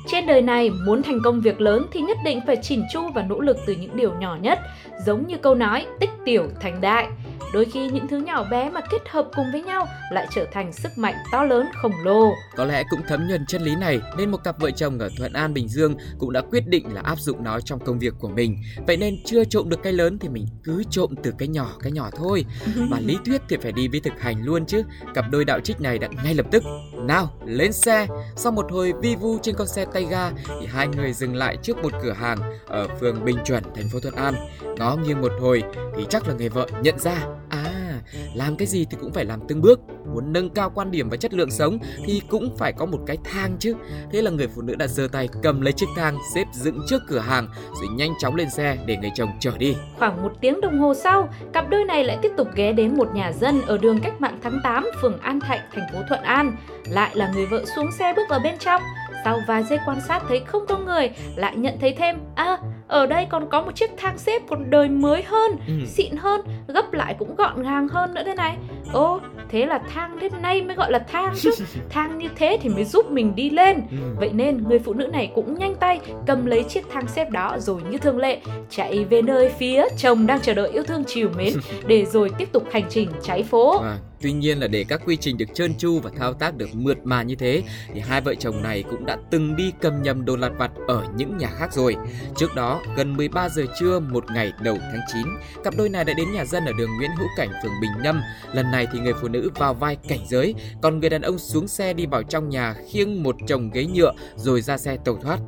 Trên 0.07 0.25
đời 0.25 0.41
này, 0.41 0.69
muốn 0.85 1.03
thành 1.03 1.19
công 1.23 1.41
việc 1.41 1.61
lớn 1.61 1.87
thì 1.91 2.01
nhất 2.01 2.17
định 2.25 2.39
phải 2.47 2.57
chỉn 2.61 2.81
chu 2.93 2.99
và 3.15 3.23
nỗ 3.23 3.39
lực 3.39 3.57
từ 3.67 3.75
những 3.75 3.97
điều 3.97 4.13
nhỏ 4.13 4.37
nhất, 4.41 4.59
giống 5.05 5.27
như 5.27 5.37
câu 5.37 5.55
nói 5.55 5.85
tích 5.99 6.09
tiểu 6.25 6.47
thành 6.59 6.81
đại. 6.81 7.07
Đôi 7.53 7.65
khi 7.65 7.89
những 7.89 8.07
thứ 8.07 8.17
nhỏ 8.17 8.43
bé 8.51 8.69
mà 8.69 8.81
kết 8.91 9.09
hợp 9.09 9.27
cùng 9.35 9.45
với 9.51 9.61
nhau 9.61 9.87
lại 10.11 10.27
trở 10.35 10.45
thành 10.51 10.73
sức 10.73 10.97
mạnh 10.97 11.15
to 11.31 11.43
lớn 11.43 11.67
khổng 11.81 11.93
lồ. 12.03 12.33
Có 12.55 12.65
lẽ 12.65 12.83
cũng 12.89 13.01
thấm 13.07 13.27
nhuần 13.27 13.45
chân 13.45 13.61
lý 13.61 13.75
này 13.75 14.01
nên 14.17 14.31
một 14.31 14.43
cặp 14.43 14.59
vợ 14.59 14.71
chồng 14.71 14.99
ở 14.99 15.09
Thuận 15.17 15.33
An, 15.33 15.53
Bình 15.53 15.67
Dương 15.67 15.95
cũng 16.19 16.31
đã 16.31 16.41
quyết 16.41 16.67
định 16.67 16.93
là 16.93 17.01
áp 17.01 17.19
dụng 17.19 17.43
nó 17.43 17.59
trong 17.59 17.79
công 17.79 17.99
việc 17.99 18.13
của 18.19 18.29
mình. 18.29 18.57
Vậy 18.87 18.97
nên 18.97 19.15
chưa 19.25 19.43
trộm 19.43 19.69
được 19.69 19.83
cái 19.83 19.93
lớn 19.93 20.19
thì 20.19 20.29
mình 20.29 20.47
cứ 20.63 20.83
trộm 20.89 21.15
từ 21.23 21.33
cái 21.37 21.47
nhỏ 21.47 21.69
cái 21.81 21.91
nhỏ 21.91 22.09
thôi. 22.17 22.45
Và 22.91 22.99
lý 22.99 23.17
thuyết 23.25 23.41
thì 23.49 23.57
phải 23.61 23.71
đi 23.71 23.87
với 23.87 23.99
thực 23.99 24.19
hành 24.19 24.43
luôn 24.43 24.65
chứ. 24.65 24.83
Cặp 25.13 25.25
đôi 25.31 25.45
đạo 25.45 25.59
trích 25.59 25.81
này 25.81 25.99
đã 25.99 26.07
ngay 26.23 26.33
lập 26.33 26.45
tức 26.51 26.63
nào 26.97 27.33
lên 27.45 27.73
xe. 27.73 28.07
Sau 28.35 28.51
một 28.51 28.71
hồi 28.71 28.93
vi 29.01 29.15
vu 29.15 29.37
trên 29.41 29.55
con 29.55 29.67
xe 29.67 29.85
tay 29.93 30.05
ga 30.09 30.31
thì 30.61 30.67
hai 30.67 30.87
người 30.87 31.13
dừng 31.13 31.35
lại 31.35 31.57
trước 31.63 31.77
một 31.77 31.91
cửa 32.03 32.13
hàng 32.13 32.37
ở 32.67 32.87
phường 32.99 33.25
Bình 33.25 33.37
Chuẩn, 33.45 33.63
thành 33.75 33.89
phố 33.89 33.99
Thuận 33.99 34.15
An. 34.15 34.33
Ngó 34.77 34.95
nghiêng 34.95 35.21
một 35.21 35.31
hồi 35.41 35.63
thì 35.97 36.05
chắc 36.09 36.27
là 36.27 36.33
người 36.33 36.49
vợ 36.49 36.67
nhận 36.81 36.99
ra 36.99 37.17
à 37.51 38.01
làm 38.33 38.55
cái 38.55 38.67
gì 38.67 38.85
thì 38.91 38.97
cũng 39.01 39.13
phải 39.13 39.25
làm 39.25 39.39
từng 39.47 39.61
bước 39.61 39.79
muốn 40.13 40.33
nâng 40.33 40.49
cao 40.49 40.69
quan 40.75 40.91
điểm 40.91 41.09
và 41.09 41.17
chất 41.17 41.33
lượng 41.33 41.51
sống 41.51 41.77
thì 42.05 42.21
cũng 42.29 42.57
phải 42.57 42.73
có 42.73 42.85
một 42.85 42.99
cái 43.07 43.17
thang 43.23 43.55
chứ 43.59 43.75
thế 44.11 44.21
là 44.21 44.31
người 44.31 44.47
phụ 44.47 44.61
nữ 44.61 44.75
đã 44.75 44.87
giơ 44.87 45.07
tay 45.11 45.29
cầm 45.43 45.61
lấy 45.61 45.73
chiếc 45.73 45.87
thang 45.95 46.17
xếp 46.35 46.45
dựng 46.53 46.81
trước 46.87 47.01
cửa 47.07 47.19
hàng 47.19 47.47
rồi 47.81 47.87
nhanh 47.95 48.11
chóng 48.19 48.35
lên 48.35 48.49
xe 48.49 48.77
để 48.85 48.97
người 48.97 49.11
chồng 49.15 49.29
chở 49.39 49.51
đi 49.57 49.75
Khoảng 49.99 50.21
một 50.21 50.31
tiếng 50.41 50.61
đồng 50.61 50.79
hồ 50.79 50.93
sau, 50.93 51.29
cặp 51.53 51.69
đôi 51.69 51.85
này 51.85 52.03
lại 52.03 52.17
tiếp 52.21 52.31
tục 52.37 52.47
ghé 52.55 52.73
đến 52.73 52.97
một 52.97 53.07
nhà 53.13 53.31
dân 53.31 53.61
ở 53.61 53.77
đường 53.77 53.99
Cách 53.99 54.21
mạng 54.21 54.39
tháng 54.43 54.59
8, 54.63 54.87
phường 55.01 55.19
An 55.19 55.39
Thạnh, 55.39 55.59
thành 55.73 55.89
phố 55.93 55.99
Thuận 56.09 56.21
An. 56.21 56.55
Lại 56.89 57.11
là 57.13 57.31
người 57.33 57.45
vợ 57.45 57.63
xuống 57.75 57.91
xe 57.99 58.13
bước 58.15 58.21
vào 58.29 58.39
bên 58.43 58.55
trong. 58.59 58.81
Sau 59.25 59.39
vài 59.47 59.63
giây 59.63 59.79
quan 59.85 59.99
sát 60.07 60.23
thấy 60.27 60.41
không 60.45 60.65
có 60.67 60.77
người, 60.77 61.09
lại 61.35 61.57
nhận 61.57 61.73
thấy 61.81 61.95
thêm, 61.97 62.17
à, 62.35 62.57
ở 62.91 63.05
đây 63.05 63.25
còn 63.29 63.49
có 63.49 63.61
một 63.61 63.75
chiếc 63.75 63.89
thang 63.97 64.17
xếp 64.17 64.41
còn 64.49 64.69
đời 64.69 64.89
mới 64.89 65.23
hơn, 65.23 65.51
Ừ. 65.67 65.73
xịn 65.87 66.15
hơn, 66.17 66.41
gấp 66.67 66.93
lại 66.93 67.15
cũng 67.19 67.35
gọn 67.35 67.63
gàng 67.63 67.87
hơn 67.87 68.13
nữa 68.13 68.21
thế 68.25 68.35
này. 68.35 68.57
Ô, 68.93 69.19
thế 69.49 69.65
là 69.65 69.81
thang 69.93 70.19
đến 70.19 70.31
nay 70.41 70.61
mới 70.61 70.75
gọi 70.75 70.91
là 70.91 70.99
thang 70.99 71.33
chứ. 71.39 71.49
thang 71.89 72.17
như 72.17 72.27
thế 72.35 72.57
thì 72.61 72.69
mới 72.69 72.83
giúp 72.85 73.11
mình 73.11 73.35
đi 73.35 73.49
lên. 73.49 73.77
Ừ. 73.91 73.97
Vậy 74.19 74.29
nên 74.33 74.63
người 74.69 74.79
phụ 74.79 74.93
nữ 74.93 75.07
này 75.07 75.31
cũng 75.35 75.59
nhanh 75.59 75.75
tay 75.75 75.99
cầm 76.27 76.45
lấy 76.45 76.63
chiếc 76.63 76.85
thang 76.93 77.07
xếp 77.07 77.29
đó 77.29 77.55
rồi 77.59 77.81
như 77.89 77.97
thường 77.97 78.17
lệ 78.17 78.39
chạy 78.69 79.05
về 79.05 79.21
nơi 79.21 79.49
phía 79.59 79.83
chồng 79.97 80.27
đang 80.27 80.39
chờ 80.41 80.53
đợi 80.53 80.69
yêu 80.69 80.83
thương 80.83 81.03
chiều 81.07 81.29
mến 81.37 81.53
để 81.87 82.05
rồi 82.05 82.29
tiếp 82.37 82.49
tục 82.51 82.63
hành 82.71 82.85
trình 82.89 83.09
cháy 83.23 83.43
phố. 83.43 83.79
Vâng, 83.81 83.97
tuy 84.21 84.31
nhiên 84.31 84.59
là 84.59 84.67
để 84.67 84.85
các 84.87 85.01
quy 85.05 85.15
trình 85.17 85.37
được 85.37 85.45
trơn 85.53 85.75
tru 85.75 85.99
và 85.99 86.09
thao 86.19 86.33
tác 86.33 86.57
được 86.57 86.69
mượt 86.73 86.97
mà 87.03 87.23
như 87.23 87.35
thế 87.35 87.63
thì 87.93 87.99
hai 87.99 88.21
vợ 88.21 88.35
chồng 88.35 88.63
này 88.63 88.83
cũng 88.89 89.05
đã 89.05 89.17
từng 89.31 89.55
đi 89.55 89.71
cầm 89.81 90.01
nhầm 90.01 90.25
đồ 90.25 90.35
lặt 90.35 90.51
vặt 90.57 90.71
ở 90.87 91.03
những 91.15 91.37
nhà 91.37 91.47
khác 91.57 91.73
rồi. 91.73 91.95
Trước 92.37 92.55
đó, 92.55 92.80
gần 92.95 93.17
13 93.17 93.49
giờ 93.49 93.65
trưa 93.79 93.99
một 93.99 94.25
ngày 94.31 94.53
đầu 94.61 94.77
tháng 94.79 95.01
9, 95.13 95.21
cặp 95.63 95.77
đôi 95.77 95.89
này 95.89 96.05
đã 96.05 96.13
đến 96.13 96.31
nhà 96.31 96.45
dân 96.45 96.65
ở 96.65 96.71
đường 96.77 96.97
Nguyễn 96.97 97.11
Hữu 97.17 97.27
Cảnh, 97.37 97.49
phường 97.63 97.71
Bình 97.81 97.91
Nhâm. 98.03 98.21
Lần 98.53 98.71
này 98.71 98.87
thì 98.93 98.99
người 98.99 99.13
phụ 99.21 99.27
nữ 99.27 99.49
vào 99.55 99.73
vai 99.73 99.95
cảnh 99.95 100.25
giới, 100.29 100.55
còn 100.81 100.99
người 100.99 101.09
đàn 101.09 101.21
ông 101.21 101.37
xuống 101.37 101.67
xe 101.67 101.93
đi 101.93 102.05
vào 102.05 102.23
trong 102.23 102.49
nhà 102.49 102.75
khiêng 102.89 103.23
một 103.23 103.35
chồng 103.47 103.69
ghế 103.73 103.85
nhựa 103.85 104.11
rồi 104.35 104.61
ra 104.61 104.77
xe 104.77 104.97
tàu 105.05 105.17
thoát. 105.21 105.39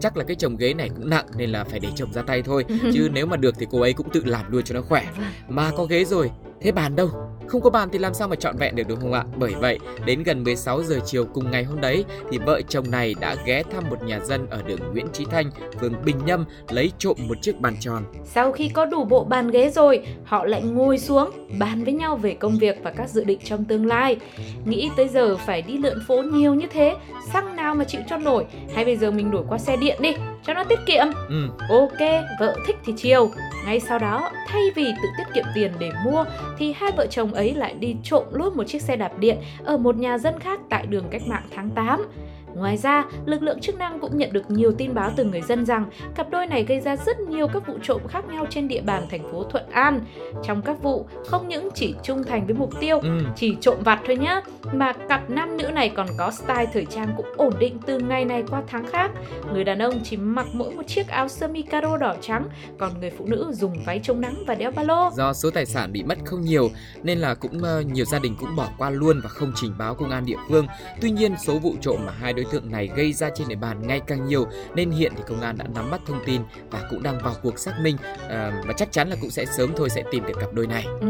Chắc 0.00 0.16
là 0.16 0.24
cái 0.24 0.36
chồng 0.36 0.56
ghế 0.56 0.74
này 0.74 0.88
cũng 0.96 1.10
nặng 1.10 1.26
nên 1.36 1.50
là 1.50 1.64
phải 1.64 1.80
để 1.80 1.88
chồng 1.96 2.12
ra 2.12 2.22
tay 2.22 2.42
thôi 2.42 2.64
Chứ 2.94 3.08
nếu 3.12 3.26
mà 3.26 3.36
được 3.36 3.54
thì 3.58 3.66
cô 3.70 3.80
ấy 3.80 3.92
cũng 3.92 4.10
tự 4.10 4.22
làm 4.24 4.52
luôn 4.52 4.62
cho 4.64 4.74
nó 4.74 4.80
khỏe 4.82 5.06
Mà 5.48 5.70
có 5.76 5.84
ghế 5.84 6.04
rồi, 6.04 6.30
thế 6.60 6.72
bàn 6.72 6.96
đâu? 6.96 7.08
Không 7.46 7.60
có 7.60 7.70
bàn 7.70 7.88
thì 7.92 7.98
làm 7.98 8.14
sao 8.14 8.28
mà 8.28 8.36
trọn 8.36 8.56
vẹn 8.56 8.76
được 8.76 8.88
đúng 8.88 9.00
không 9.00 9.12
ạ? 9.12 9.24
Bởi 9.36 9.54
vậy, 9.60 9.78
đến 10.04 10.22
gần 10.22 10.44
16 10.44 10.82
giờ 10.82 10.98
chiều 11.04 11.24
cùng 11.24 11.50
ngày 11.50 11.64
hôm 11.64 11.80
đấy 11.80 12.04
thì 12.30 12.38
vợ 12.38 12.60
chồng 12.68 12.90
này 12.90 13.14
đã 13.20 13.36
ghé 13.44 13.62
thăm 13.62 13.84
một 13.90 14.02
nhà 14.02 14.20
dân 14.20 14.46
ở 14.50 14.62
đường 14.62 14.80
Nguyễn 14.92 15.06
Chí 15.12 15.24
Thanh, 15.24 15.50
phường 15.80 15.94
Bình 16.04 16.16
Nhâm 16.24 16.44
lấy 16.68 16.92
trộm 16.98 17.16
một 17.28 17.34
chiếc 17.42 17.60
bàn 17.60 17.76
tròn. 17.80 18.04
Sau 18.24 18.52
khi 18.52 18.68
có 18.68 18.84
đủ 18.84 19.04
bộ 19.04 19.24
bàn 19.24 19.50
ghế 19.50 19.70
rồi, 19.70 20.06
họ 20.24 20.44
lại 20.44 20.62
ngồi 20.62 20.98
xuống 20.98 21.30
bàn 21.58 21.84
với 21.84 21.92
nhau 21.92 22.16
về 22.16 22.34
công 22.34 22.58
việc 22.58 22.76
và 22.82 22.90
các 22.90 23.10
dự 23.10 23.24
định 23.24 23.38
trong 23.44 23.64
tương 23.64 23.86
lai. 23.86 24.16
Nghĩ 24.64 24.90
tới 24.96 25.08
giờ 25.08 25.36
phải 25.36 25.62
đi 25.62 25.78
lượn 25.78 25.98
phố 26.08 26.22
nhiều 26.22 26.54
như 26.54 26.66
thế, 26.72 26.96
xăng 27.32 27.56
nào 27.56 27.74
mà 27.74 27.84
chịu 27.84 28.00
cho 28.08 28.16
nổi, 28.16 28.44
hay 28.74 28.84
bây 28.84 28.96
giờ 28.96 29.10
mình 29.10 29.30
đổi 29.30 29.44
qua 29.48 29.58
xe 29.58 29.76
điện 29.76 29.98
đi 30.02 30.14
cho 30.46 30.54
nó 30.54 30.64
tiết 30.64 30.78
kiệm. 30.86 31.06
Ừ. 31.28 31.48
Ok, 31.68 32.00
vợ 32.40 32.54
thích 32.66 32.76
thì 32.84 32.92
chiều. 32.96 33.30
Ngay 33.66 33.80
sau 33.80 33.98
đó, 33.98 34.30
thay 34.48 34.62
vì 34.74 34.84
tự 35.02 35.08
tiết 35.18 35.24
kiệm 35.34 35.44
tiền 35.54 35.72
để 35.78 35.90
mua, 36.04 36.24
thì 36.58 36.72
hai 36.72 36.90
vợ 36.96 37.06
chồng 37.06 37.34
ấy 37.34 37.54
lại 37.54 37.74
đi 37.80 37.96
trộm 38.02 38.24
luôn 38.32 38.56
một 38.56 38.64
chiếc 38.64 38.82
xe 38.82 38.96
đạp 38.96 39.18
điện 39.18 39.38
ở 39.64 39.76
một 39.76 39.96
nhà 39.96 40.18
dân 40.18 40.40
khác 40.40 40.60
tại 40.70 40.86
đường 40.86 41.04
Cách 41.10 41.22
mạng 41.26 41.44
tháng 41.54 41.70
8. 41.70 42.06
Ngoài 42.54 42.76
ra, 42.76 43.04
lực 43.26 43.42
lượng 43.42 43.60
chức 43.60 43.78
năng 43.78 44.00
cũng 44.00 44.18
nhận 44.18 44.32
được 44.32 44.50
nhiều 44.50 44.72
tin 44.78 44.94
báo 44.94 45.10
từ 45.16 45.24
người 45.24 45.42
dân 45.42 45.66
rằng 45.66 45.84
cặp 46.14 46.30
đôi 46.30 46.46
này 46.46 46.64
gây 46.64 46.80
ra 46.80 46.96
rất 46.96 47.20
nhiều 47.20 47.48
các 47.48 47.66
vụ 47.66 47.74
trộm 47.82 48.00
khác 48.08 48.24
nhau 48.28 48.46
trên 48.50 48.68
địa 48.68 48.80
bàn 48.80 49.06
thành 49.10 49.32
phố 49.32 49.44
Thuận 49.44 49.64
An. 49.70 50.00
Trong 50.44 50.62
các 50.62 50.82
vụ, 50.82 51.06
không 51.26 51.48
những 51.48 51.68
chỉ 51.74 51.94
trung 52.02 52.24
thành 52.24 52.46
với 52.46 52.54
mục 52.54 52.80
tiêu, 52.80 52.98
Ừ. 53.02 53.18
chỉ 53.36 53.56
trộm 53.60 53.76
vặt 53.84 54.00
thôi 54.06 54.16
nhá, 54.16 54.40
mà 54.72 54.92
cặp 54.92 55.30
nam 55.30 55.56
nữ 55.56 55.68
này 55.70 55.88
còn 55.88 56.06
có 56.18 56.30
style 56.30 56.66
thời 56.72 56.84
trang 56.84 57.14
cũng 57.16 57.26
ổn 57.36 57.52
định 57.58 57.78
từ 57.86 57.98
ngày 57.98 58.24
này 58.24 58.42
qua 58.50 58.62
tháng 58.66 58.86
khác. 58.86 59.10
Người 59.52 59.64
đàn 59.64 59.78
ông 59.78 60.00
chỉ 60.04 60.16
mặc 60.16 60.46
mỗi 60.52 60.70
một 60.74 60.86
chiếc 60.86 61.08
áo 61.08 61.28
sơ 61.28 61.48
mi 61.48 61.62
caro 61.62 61.96
đỏ 61.96 62.14
trắng, 62.20 62.48
còn 62.78 63.00
người 63.00 63.10
phụ 63.10 63.24
nữ 63.26 63.52
dùng 63.52 63.74
váy 63.86 64.00
chống 64.02 64.20
nắng 64.20 64.34
và 64.46 64.54
đeo 64.54 64.70
ba 64.70 64.82
lô. 64.82 65.10
Do 65.16 65.32
số 65.32 65.50
tài 65.50 65.66
sản 65.66 65.92
bị 65.92 66.02
mất 66.02 66.18
không 66.24 66.40
nhiều 66.40 66.70
nên 67.02 67.18
là 67.18 67.34
cũng 67.34 67.62
ờ, 67.62 67.80
nhiều 67.80 68.04
gia 68.04 68.18
đình 68.18 68.36
cũng 68.40 68.56
bỏ 68.56 68.68
qua 68.78 68.90
luôn 68.90 69.20
và 69.22 69.28
không 69.28 69.52
trình 69.54 69.72
báo 69.78 69.94
công 69.94 70.10
an 70.10 70.26
địa 70.26 70.36
phương. 70.48 70.66
Tuy 71.00 71.10
nhiên 71.10 71.34
số 71.46 71.58
vụ 71.58 71.74
trộm 71.80 71.96
mà 72.06 72.12
hai 72.20 72.32
đối 72.42 72.52
tượng 72.52 72.70
này 72.70 72.90
gây 72.96 73.12
ra 73.12 73.30
trên 73.34 73.48
địa 73.48 73.54
bàn 73.54 73.86
ngày 73.86 74.00
càng 74.06 74.26
nhiều 74.26 74.46
nên 74.74 74.90
hiện 74.90 75.12
thì 75.16 75.22
công 75.28 75.40
an 75.40 75.58
đã 75.58 75.64
nắm 75.74 75.90
bắt 75.90 76.00
thông 76.06 76.20
tin 76.26 76.42
và 76.70 76.82
cũng 76.90 77.02
đang 77.02 77.18
vào 77.24 77.34
cuộc 77.42 77.58
xác 77.58 77.72
minh 77.82 77.96
Ờ, 78.30 78.52
và 78.66 78.72
chắc 78.72 78.92
chắn 78.92 79.08
là 79.08 79.16
cũng 79.20 79.30
sẽ 79.30 79.44
sớm 79.44 79.70
thôi 79.76 79.90
sẽ 79.90 80.02
tìm 80.10 80.26
được 80.26 80.40
cặp 80.40 80.52
đôi 80.52 80.66
này. 80.66 80.86
Ừ. 81.00 81.08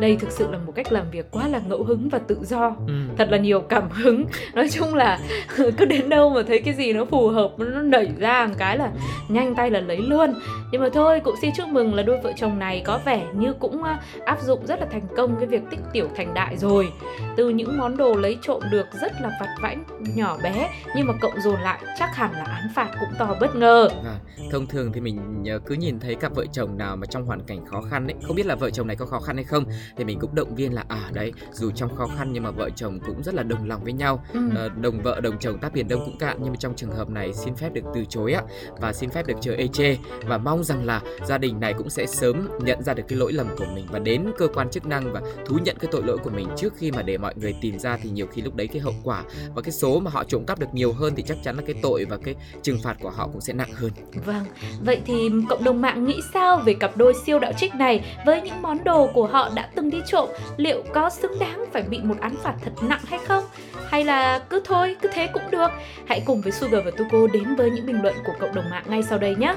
Đây 0.00 0.16
thực 0.16 0.30
sự 0.30 0.50
là 0.50 0.58
một 0.58 0.72
cách 0.74 0.92
làm 0.92 1.10
việc 1.10 1.30
quá 1.30 1.48
là 1.48 1.60
ngẫu 1.66 1.84
hứng 1.84 2.08
và 2.08 2.18
tự 2.18 2.38
do. 2.42 2.76
Ừ. 2.86 2.94
Thật 3.18 3.28
là 3.30 3.38
nhiều 3.38 3.60
cảm 3.60 3.90
hứng. 3.90 4.24
Nói 4.54 4.68
chung 4.68 4.94
là 4.94 5.18
cứ 5.56 5.84
đến 5.84 6.08
đâu 6.08 6.30
mà 6.30 6.42
thấy 6.42 6.58
cái 6.58 6.74
gì 6.74 6.92
nó 6.92 7.04
phù 7.04 7.28
hợp 7.28 7.52
nó 7.58 7.82
nảy 7.82 8.08
ra 8.18 8.46
một 8.46 8.54
cái 8.58 8.78
là 8.78 8.90
nhanh 9.28 9.54
tay 9.54 9.70
là 9.70 9.80
lấy 9.80 9.98
luôn. 9.98 10.34
Nhưng 10.72 10.80
mà 10.80 10.88
thôi 10.92 11.20
cũng 11.20 11.34
xin 11.42 11.50
chúc 11.56 11.68
mừng 11.68 11.94
là 11.94 12.02
đôi 12.02 12.20
vợ 12.20 12.32
chồng 12.36 12.58
này 12.58 12.82
có 12.84 13.00
vẻ 13.04 13.22
như 13.32 13.52
cũng 13.52 13.82
à, 13.82 14.00
áp 14.24 14.42
dụng 14.42 14.66
rất 14.66 14.80
là 14.80 14.86
thành 14.92 15.06
công 15.16 15.36
cái 15.36 15.46
việc 15.46 15.62
tích 15.70 15.80
tiểu 15.92 16.08
thành 16.16 16.34
đại 16.34 16.56
rồi. 16.56 16.92
Từ 17.36 17.48
những 17.48 17.78
món 17.78 17.96
đồ 17.96 18.14
lấy 18.14 18.38
trộm 18.42 18.62
được 18.70 18.86
rất 19.00 19.12
là 19.22 19.30
vặt 19.40 19.54
vãnh 19.62 19.84
nhỏ 20.14 20.36
bé 20.42 20.70
nhưng 20.96 21.06
mà 21.06 21.14
cộng 21.20 21.40
dồn 21.40 21.60
lại 21.60 21.82
chắc 21.98 22.16
hẳn 22.16 22.32
là 22.32 22.44
án 22.44 22.68
phạt 22.74 22.90
cũng 23.00 23.08
to 23.18 23.36
bất 23.40 23.56
ngờ. 23.56 23.88
Và 24.04 24.18
thông 24.50 24.66
thường 24.66 24.92
thì 24.92 25.00
mình 25.00 25.44
ờ, 25.50 25.58
cứ 25.58 25.74
nhìn 25.74 26.00
thấy 26.00 26.14
cặp 26.14 26.34
vợ 26.34 26.46
chồng 26.52 26.78
nào 26.78 26.96
mà 26.96 27.06
trong 27.06 27.26
hoàn 27.26 27.42
cảnh 27.42 27.66
khó 27.66 27.82
khăn 27.90 28.06
ấy, 28.06 28.14
không 28.22 28.36
biết 28.36 28.46
là 28.46 28.54
vợ 28.54 28.70
chồng 28.70 28.86
này 28.86 28.96
có 28.96 29.06
khó 29.06 29.20
khăn 29.20 29.36
hay 29.36 29.44
không 29.44 29.64
thì 29.96 30.04
mình 30.04 30.18
cũng 30.20 30.34
động 30.34 30.54
viên 30.54 30.74
là 30.74 30.84
à 30.88 31.10
đấy, 31.12 31.32
dù 31.52 31.70
trong 31.70 31.96
khó 31.96 32.06
khăn 32.18 32.32
nhưng 32.32 32.42
mà 32.42 32.50
vợ 32.50 32.70
chồng 32.76 32.98
cũng 33.06 33.22
rất 33.22 33.34
là 33.34 33.42
đồng 33.42 33.68
lòng 33.68 33.84
với 33.84 33.92
nhau. 33.92 34.24
Ừ. 34.32 34.40
Ờ, 34.56 34.68
đồng 34.68 35.02
vợ 35.02 35.20
đồng 35.20 35.38
chồng 35.38 35.58
táp 35.58 35.72
biển 35.72 35.88
đông 35.88 36.04
cũng 36.04 36.18
cạn 36.18 36.36
nhưng 36.40 36.50
mà 36.52 36.56
trong 36.58 36.76
trường 36.76 36.90
hợp 36.90 37.08
này 37.10 37.34
xin 37.34 37.54
phép 37.54 37.72
được 37.72 37.84
từ 37.94 38.04
chối 38.08 38.32
á 38.32 38.42
và 38.80 38.92
xin 38.92 39.10
phép 39.10 39.26
được 39.26 39.34
chờ 39.40 39.52
ê 39.54 39.68
chê 39.68 39.96
và 40.22 40.38
mong 40.38 40.64
rằng 40.64 40.84
là 40.84 41.00
gia 41.26 41.38
đình 41.38 41.60
này 41.60 41.72
cũng 41.72 41.90
sẽ 41.90 42.06
sớm 42.06 42.48
nhận 42.60 42.82
ra 42.82 42.94
được 42.94 43.02
cái 43.08 43.18
lỗi 43.18 43.32
lầm 43.32 43.46
của 43.58 43.66
mình 43.74 43.86
và 43.90 43.98
đến 43.98 44.26
cơ 44.38 44.48
quan 44.54 44.70
chức 44.70 44.86
năng 44.86 45.12
và 45.12 45.20
thú 45.46 45.58
nhận 45.64 45.76
cái 45.80 45.88
tội 45.92 46.02
lỗi 46.02 46.18
của 46.18 46.30
mình 46.30 46.48
trước 46.56 46.72
khi 46.76 46.90
mà 46.90 47.02
để 47.02 47.18
mọi 47.18 47.34
người 47.36 47.54
tìm 47.60 47.78
ra 47.78 47.96
thì 48.02 48.10
nhiều 48.10 48.26
khi 48.26 48.42
lúc 48.42 48.54
đấy 48.54 48.66
cái 48.66 48.80
hậu 48.80 48.94
quả 49.04 49.24
và 49.54 49.62
cái 49.62 49.72
số 49.72 50.00
mà 50.00 50.10
họ 50.10 50.24
trộm 50.32 50.44
cắp 50.46 50.58
được 50.58 50.74
nhiều 50.74 50.92
hơn 50.92 51.14
thì 51.16 51.22
chắc 51.22 51.36
chắn 51.42 51.56
là 51.56 51.62
cái 51.66 51.74
tội 51.82 52.04
và 52.04 52.16
cái 52.24 52.34
trừng 52.62 52.78
phạt 52.82 52.96
của 53.00 53.10
họ 53.10 53.28
cũng 53.32 53.40
sẽ 53.40 53.52
nặng 53.52 53.72
hơn. 53.74 53.90
Vâng, 54.24 54.44
vậy 54.80 55.00
thì 55.06 55.30
cộng 55.48 55.64
đồng 55.64 55.80
mạng 55.80 56.04
nghĩ 56.04 56.20
sao 56.34 56.62
về 56.64 56.74
cặp 56.74 56.96
đôi 56.96 57.14
siêu 57.26 57.38
đạo 57.38 57.52
trích 57.56 57.74
này 57.74 58.16
với 58.26 58.40
những 58.40 58.62
món 58.62 58.84
đồ 58.84 59.10
của 59.14 59.26
họ 59.26 59.50
đã 59.54 59.70
từng 59.74 59.90
đi 59.90 59.98
trộm? 60.06 60.28
Liệu 60.56 60.82
có 60.94 61.10
xứng 61.10 61.38
đáng 61.40 61.64
phải 61.72 61.82
bị 61.82 62.00
một 62.02 62.14
án 62.20 62.34
phạt 62.42 62.54
thật 62.64 62.72
nặng 62.82 63.00
hay 63.06 63.20
không? 63.28 63.44
Hay 63.88 64.04
là 64.04 64.38
cứ 64.38 64.62
thôi, 64.64 64.96
cứ 65.02 65.08
thế 65.14 65.28
cũng 65.32 65.50
được? 65.50 65.70
Hãy 66.06 66.22
cùng 66.26 66.40
với 66.40 66.52
Sugar 66.52 66.84
và 66.84 66.90
Tuko 66.90 67.26
đến 67.32 67.56
với 67.56 67.70
những 67.70 67.86
bình 67.86 68.02
luận 68.02 68.14
của 68.26 68.32
cộng 68.40 68.54
đồng 68.54 68.70
mạng 68.70 68.84
ngay 68.88 69.02
sau 69.02 69.18
đây 69.18 69.36
nhé! 69.36 69.54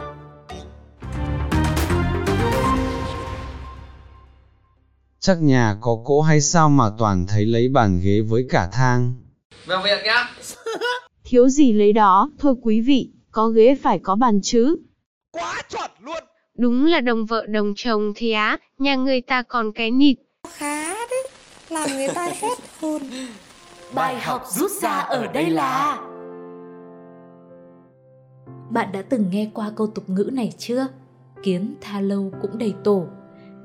Chắc 5.19 5.41
nhà 5.41 5.77
có 5.81 5.97
cỗ 6.05 6.21
hay 6.21 6.41
sao 6.41 6.69
mà 6.69 6.89
toàn 6.97 7.25
thấy 7.27 7.45
lấy 7.45 7.69
bàn 7.69 7.99
ghế 8.03 8.21
với 8.21 8.45
cả 8.49 8.69
thang. 8.71 9.13
Vào 9.65 9.81
việc 9.83 10.03
nhá. 10.05 10.29
Thiếu 11.23 11.49
gì 11.49 11.73
lấy 11.73 11.93
đó, 11.93 12.29
thôi 12.39 12.55
quý 12.61 12.81
vị, 12.81 13.09
có 13.31 13.47
ghế 13.47 13.75
phải 13.75 13.99
có 13.99 14.15
bàn 14.15 14.39
chứ. 14.43 14.75
Đúng 16.57 16.85
là 16.85 17.01
đồng 17.01 17.25
vợ 17.25 17.45
đồng 17.45 17.73
chồng 17.75 18.13
thì 18.15 18.31
á, 18.31 18.57
nhà 18.77 18.95
người 18.95 19.21
ta 19.21 19.41
còn 19.41 19.71
cái 19.71 19.91
nịt. 19.91 20.17
Khá 20.49 20.93
đấy, 20.93 21.27
làm 21.69 21.89
người 21.89 22.07
ta 22.07 22.25
hết 22.41 22.57
hồn. 22.81 23.01
Bài 23.93 24.19
học 24.19 24.43
rút 24.47 24.71
ra 24.71 24.99
ở 24.99 25.27
đây 25.27 25.49
là 25.49 25.99
Bạn 28.69 28.91
đã 28.91 29.01
từng 29.09 29.25
nghe 29.31 29.49
qua 29.53 29.71
câu 29.75 29.87
tục 29.87 30.09
ngữ 30.09 30.29
này 30.33 30.53
chưa? 30.57 30.87
Kiến 31.43 31.75
tha 31.81 32.01
lâu 32.01 32.31
cũng 32.41 32.57
đầy 32.57 32.73
tổ. 32.83 33.05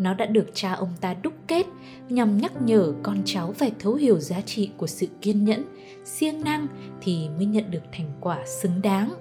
Nó 0.00 0.14
đã 0.14 0.26
được 0.26 0.50
cha 0.54 0.72
ông 0.72 0.92
ta 1.00 1.14
đúc 1.22 1.32
kết 1.46 1.66
nhằm 2.08 2.38
nhắc 2.38 2.52
nhở 2.62 2.92
con 3.02 3.18
cháu 3.24 3.52
phải 3.52 3.72
thấu 3.78 3.94
hiểu 3.94 4.18
giá 4.18 4.40
trị 4.40 4.70
của 4.76 4.86
sự 4.86 5.06
kiên 5.20 5.44
nhẫn, 5.44 5.64
siêng 6.04 6.44
năng 6.44 6.66
thì 7.00 7.28
mới 7.36 7.46
nhận 7.46 7.70
được 7.70 7.82
thành 7.92 8.10
quả 8.20 8.38
xứng 8.46 8.82
đáng. 8.82 9.14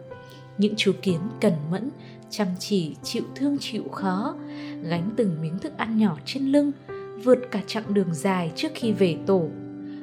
Những 0.57 0.73
chú 0.77 0.91
kiến 1.01 1.19
cần 1.41 1.53
mẫn, 1.71 1.89
chăm 2.29 2.47
chỉ, 2.59 2.95
chịu 3.03 3.23
thương 3.35 3.57
chịu 3.59 3.83
khó, 3.91 4.35
gánh 4.83 5.09
từng 5.15 5.41
miếng 5.41 5.59
thức 5.59 5.77
ăn 5.77 5.97
nhỏ 5.97 6.17
trên 6.25 6.43
lưng, 6.43 6.71
vượt 7.23 7.39
cả 7.51 7.61
chặng 7.67 7.93
đường 7.93 8.13
dài 8.13 8.51
trước 8.55 8.71
khi 8.75 8.91
về 8.91 9.17
tổ. 9.25 9.49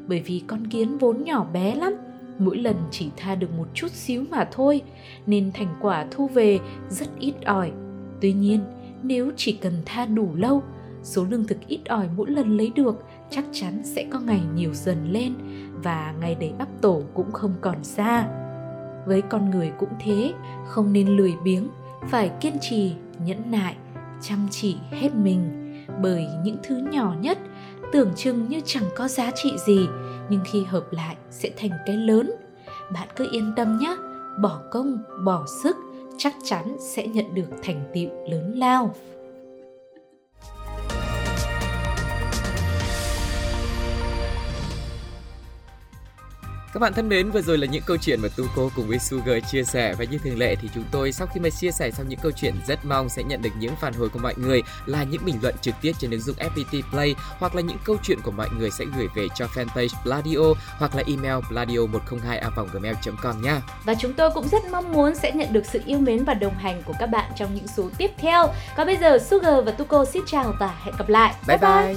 Bởi 0.06 0.20
vì 0.20 0.42
con 0.46 0.66
kiến 0.66 0.98
vốn 0.98 1.24
nhỏ 1.24 1.44
bé 1.52 1.74
lắm, 1.74 1.94
mỗi 2.38 2.56
lần 2.56 2.76
chỉ 2.90 3.08
tha 3.16 3.34
được 3.34 3.52
một 3.58 3.68
chút 3.74 3.90
xíu 3.90 4.24
mà 4.30 4.48
thôi, 4.52 4.82
nên 5.26 5.52
thành 5.52 5.76
quả 5.80 6.06
thu 6.10 6.26
về 6.26 6.58
rất 6.90 7.08
ít 7.18 7.34
ỏi. 7.44 7.72
Tuy 8.20 8.32
nhiên, 8.32 8.60
nếu 9.06 9.30
chỉ 9.36 9.52
cần 9.52 9.72
tha 9.86 10.06
đủ 10.06 10.30
lâu, 10.34 10.62
số 11.02 11.24
lương 11.30 11.46
thực 11.46 11.58
ít 11.66 11.80
ỏi 11.88 12.08
mỗi 12.16 12.30
lần 12.30 12.56
lấy 12.56 12.72
được 12.74 13.04
chắc 13.30 13.44
chắn 13.52 13.82
sẽ 13.84 14.06
có 14.10 14.20
ngày 14.20 14.40
nhiều 14.54 14.70
dần 14.74 15.12
lên 15.12 15.34
và 15.82 16.14
ngày 16.20 16.34
đấy 16.34 16.52
ấp 16.58 16.68
tổ 16.80 17.02
cũng 17.14 17.32
không 17.32 17.54
còn 17.60 17.84
xa. 17.84 18.28
Với 19.06 19.22
con 19.22 19.50
người 19.50 19.72
cũng 19.78 19.92
thế, 20.00 20.32
không 20.66 20.92
nên 20.92 21.16
lười 21.16 21.34
biếng, 21.44 21.68
phải 22.08 22.30
kiên 22.40 22.54
trì, 22.60 22.92
nhẫn 23.18 23.50
nại, 23.50 23.76
chăm 24.20 24.48
chỉ 24.50 24.76
hết 24.90 25.14
mình 25.14 25.50
bởi 26.02 26.26
những 26.44 26.56
thứ 26.62 26.76
nhỏ 26.92 27.14
nhất 27.20 27.38
tưởng 27.92 28.12
chừng 28.16 28.48
như 28.48 28.60
chẳng 28.64 28.84
có 28.96 29.08
giá 29.08 29.30
trị 29.34 29.52
gì 29.66 29.88
nhưng 30.28 30.40
khi 30.44 30.64
hợp 30.64 30.84
lại 30.90 31.16
sẽ 31.30 31.50
thành 31.56 31.70
cái 31.86 31.96
lớn. 31.96 32.32
Bạn 32.92 33.08
cứ 33.16 33.28
yên 33.32 33.52
tâm 33.56 33.78
nhé, 33.78 33.96
bỏ 34.42 34.60
công, 34.70 34.98
bỏ 35.24 35.46
sức 35.62 35.76
chắc 36.18 36.35
chắn 36.44 36.76
sẽ 36.79 37.07
nhận 37.07 37.35
được 37.35 37.48
thành 37.62 37.85
tựu 37.94 38.09
lớn 38.31 38.52
lao. 38.57 38.94
Các 46.72 46.81
bạn 46.81 46.92
thân 46.92 47.09
mến, 47.09 47.31
vừa 47.31 47.42
rồi 47.42 47.59
là 47.59 47.66
những 47.66 47.83
câu 47.87 47.96
chuyện 47.96 48.20
mà 48.20 48.29
Tuko 48.37 48.62
cùng 48.76 48.88
với 48.88 48.98
Sugar 48.98 49.44
chia 49.50 49.64
sẻ 49.64 49.94
và 49.98 50.05
như 50.05 50.18
thường 50.18 50.38
lệ 50.38 50.57
thì 50.62 50.68
chúng 50.74 50.85
tôi 50.90 51.12
sau 51.12 51.26
khi 51.26 51.40
mà 51.40 51.50
chia 51.50 51.70
sẻ 51.70 51.90
xong 51.90 52.09
những 52.09 52.18
câu 52.22 52.33
chuyện 52.33 52.55
rất 52.66 52.85
mong 52.85 53.09
sẽ 53.09 53.22
nhận 53.22 53.42
được 53.42 53.50
những 53.59 53.76
phản 53.81 53.92
hồi 53.92 54.09
của 54.09 54.18
mọi 54.18 54.35
người 54.37 54.62
là 54.87 55.05
những 55.05 55.24
bình 55.24 55.38
luận 55.42 55.55
trực 55.61 55.74
tiếp 55.81 55.92
trên 55.98 56.11
ứng 56.11 56.20
dụng 56.20 56.37
FPT 56.37 56.83
Play 56.90 57.14
hoặc 57.38 57.55
là 57.55 57.62
những 57.62 57.76
câu 57.85 57.96
chuyện 58.02 58.18
của 58.22 58.31
mọi 58.31 58.48
người 58.59 58.70
sẽ 58.70 58.85
gửi 58.96 59.09
về 59.14 59.26
cho 59.35 59.46
fanpage 59.46 59.88
Bladio 60.05 60.55
hoặc 60.79 60.94
là 60.94 61.02
email 61.07 61.44
bladio102a.gmail.com 61.50 63.42
nha. 63.42 63.62
Và 63.85 63.94
chúng 63.94 64.12
tôi 64.12 64.31
cũng 64.31 64.48
rất 64.48 64.64
mong 64.70 64.92
muốn 64.92 65.14
sẽ 65.14 65.33
nhận 65.33 65.52
được 65.52 65.66
sự 65.66 65.81
yêu 65.87 65.98
mến 65.98 66.24
và 66.24 66.35
đồng 66.35 66.55
hành 66.55 66.83
của 66.83 66.94
các 66.98 67.07
bạn 67.07 67.33
trong 67.37 67.55
những 67.55 67.68
số 67.68 67.90
tiếp 67.98 68.11
theo. 68.18 68.48
Còn 68.76 68.87
bây 68.87 68.96
giờ 68.96 69.18
Sugar 69.18 69.64
và 69.64 69.72
Tuko 69.72 70.05
xin 70.05 70.22
chào 70.26 70.55
và 70.61 70.74
hẹn 70.85 70.94
gặp 70.98 71.09
lại. 71.09 71.35
Bye 71.46 71.59
bye. 71.59 71.70
Ôi 71.70 71.96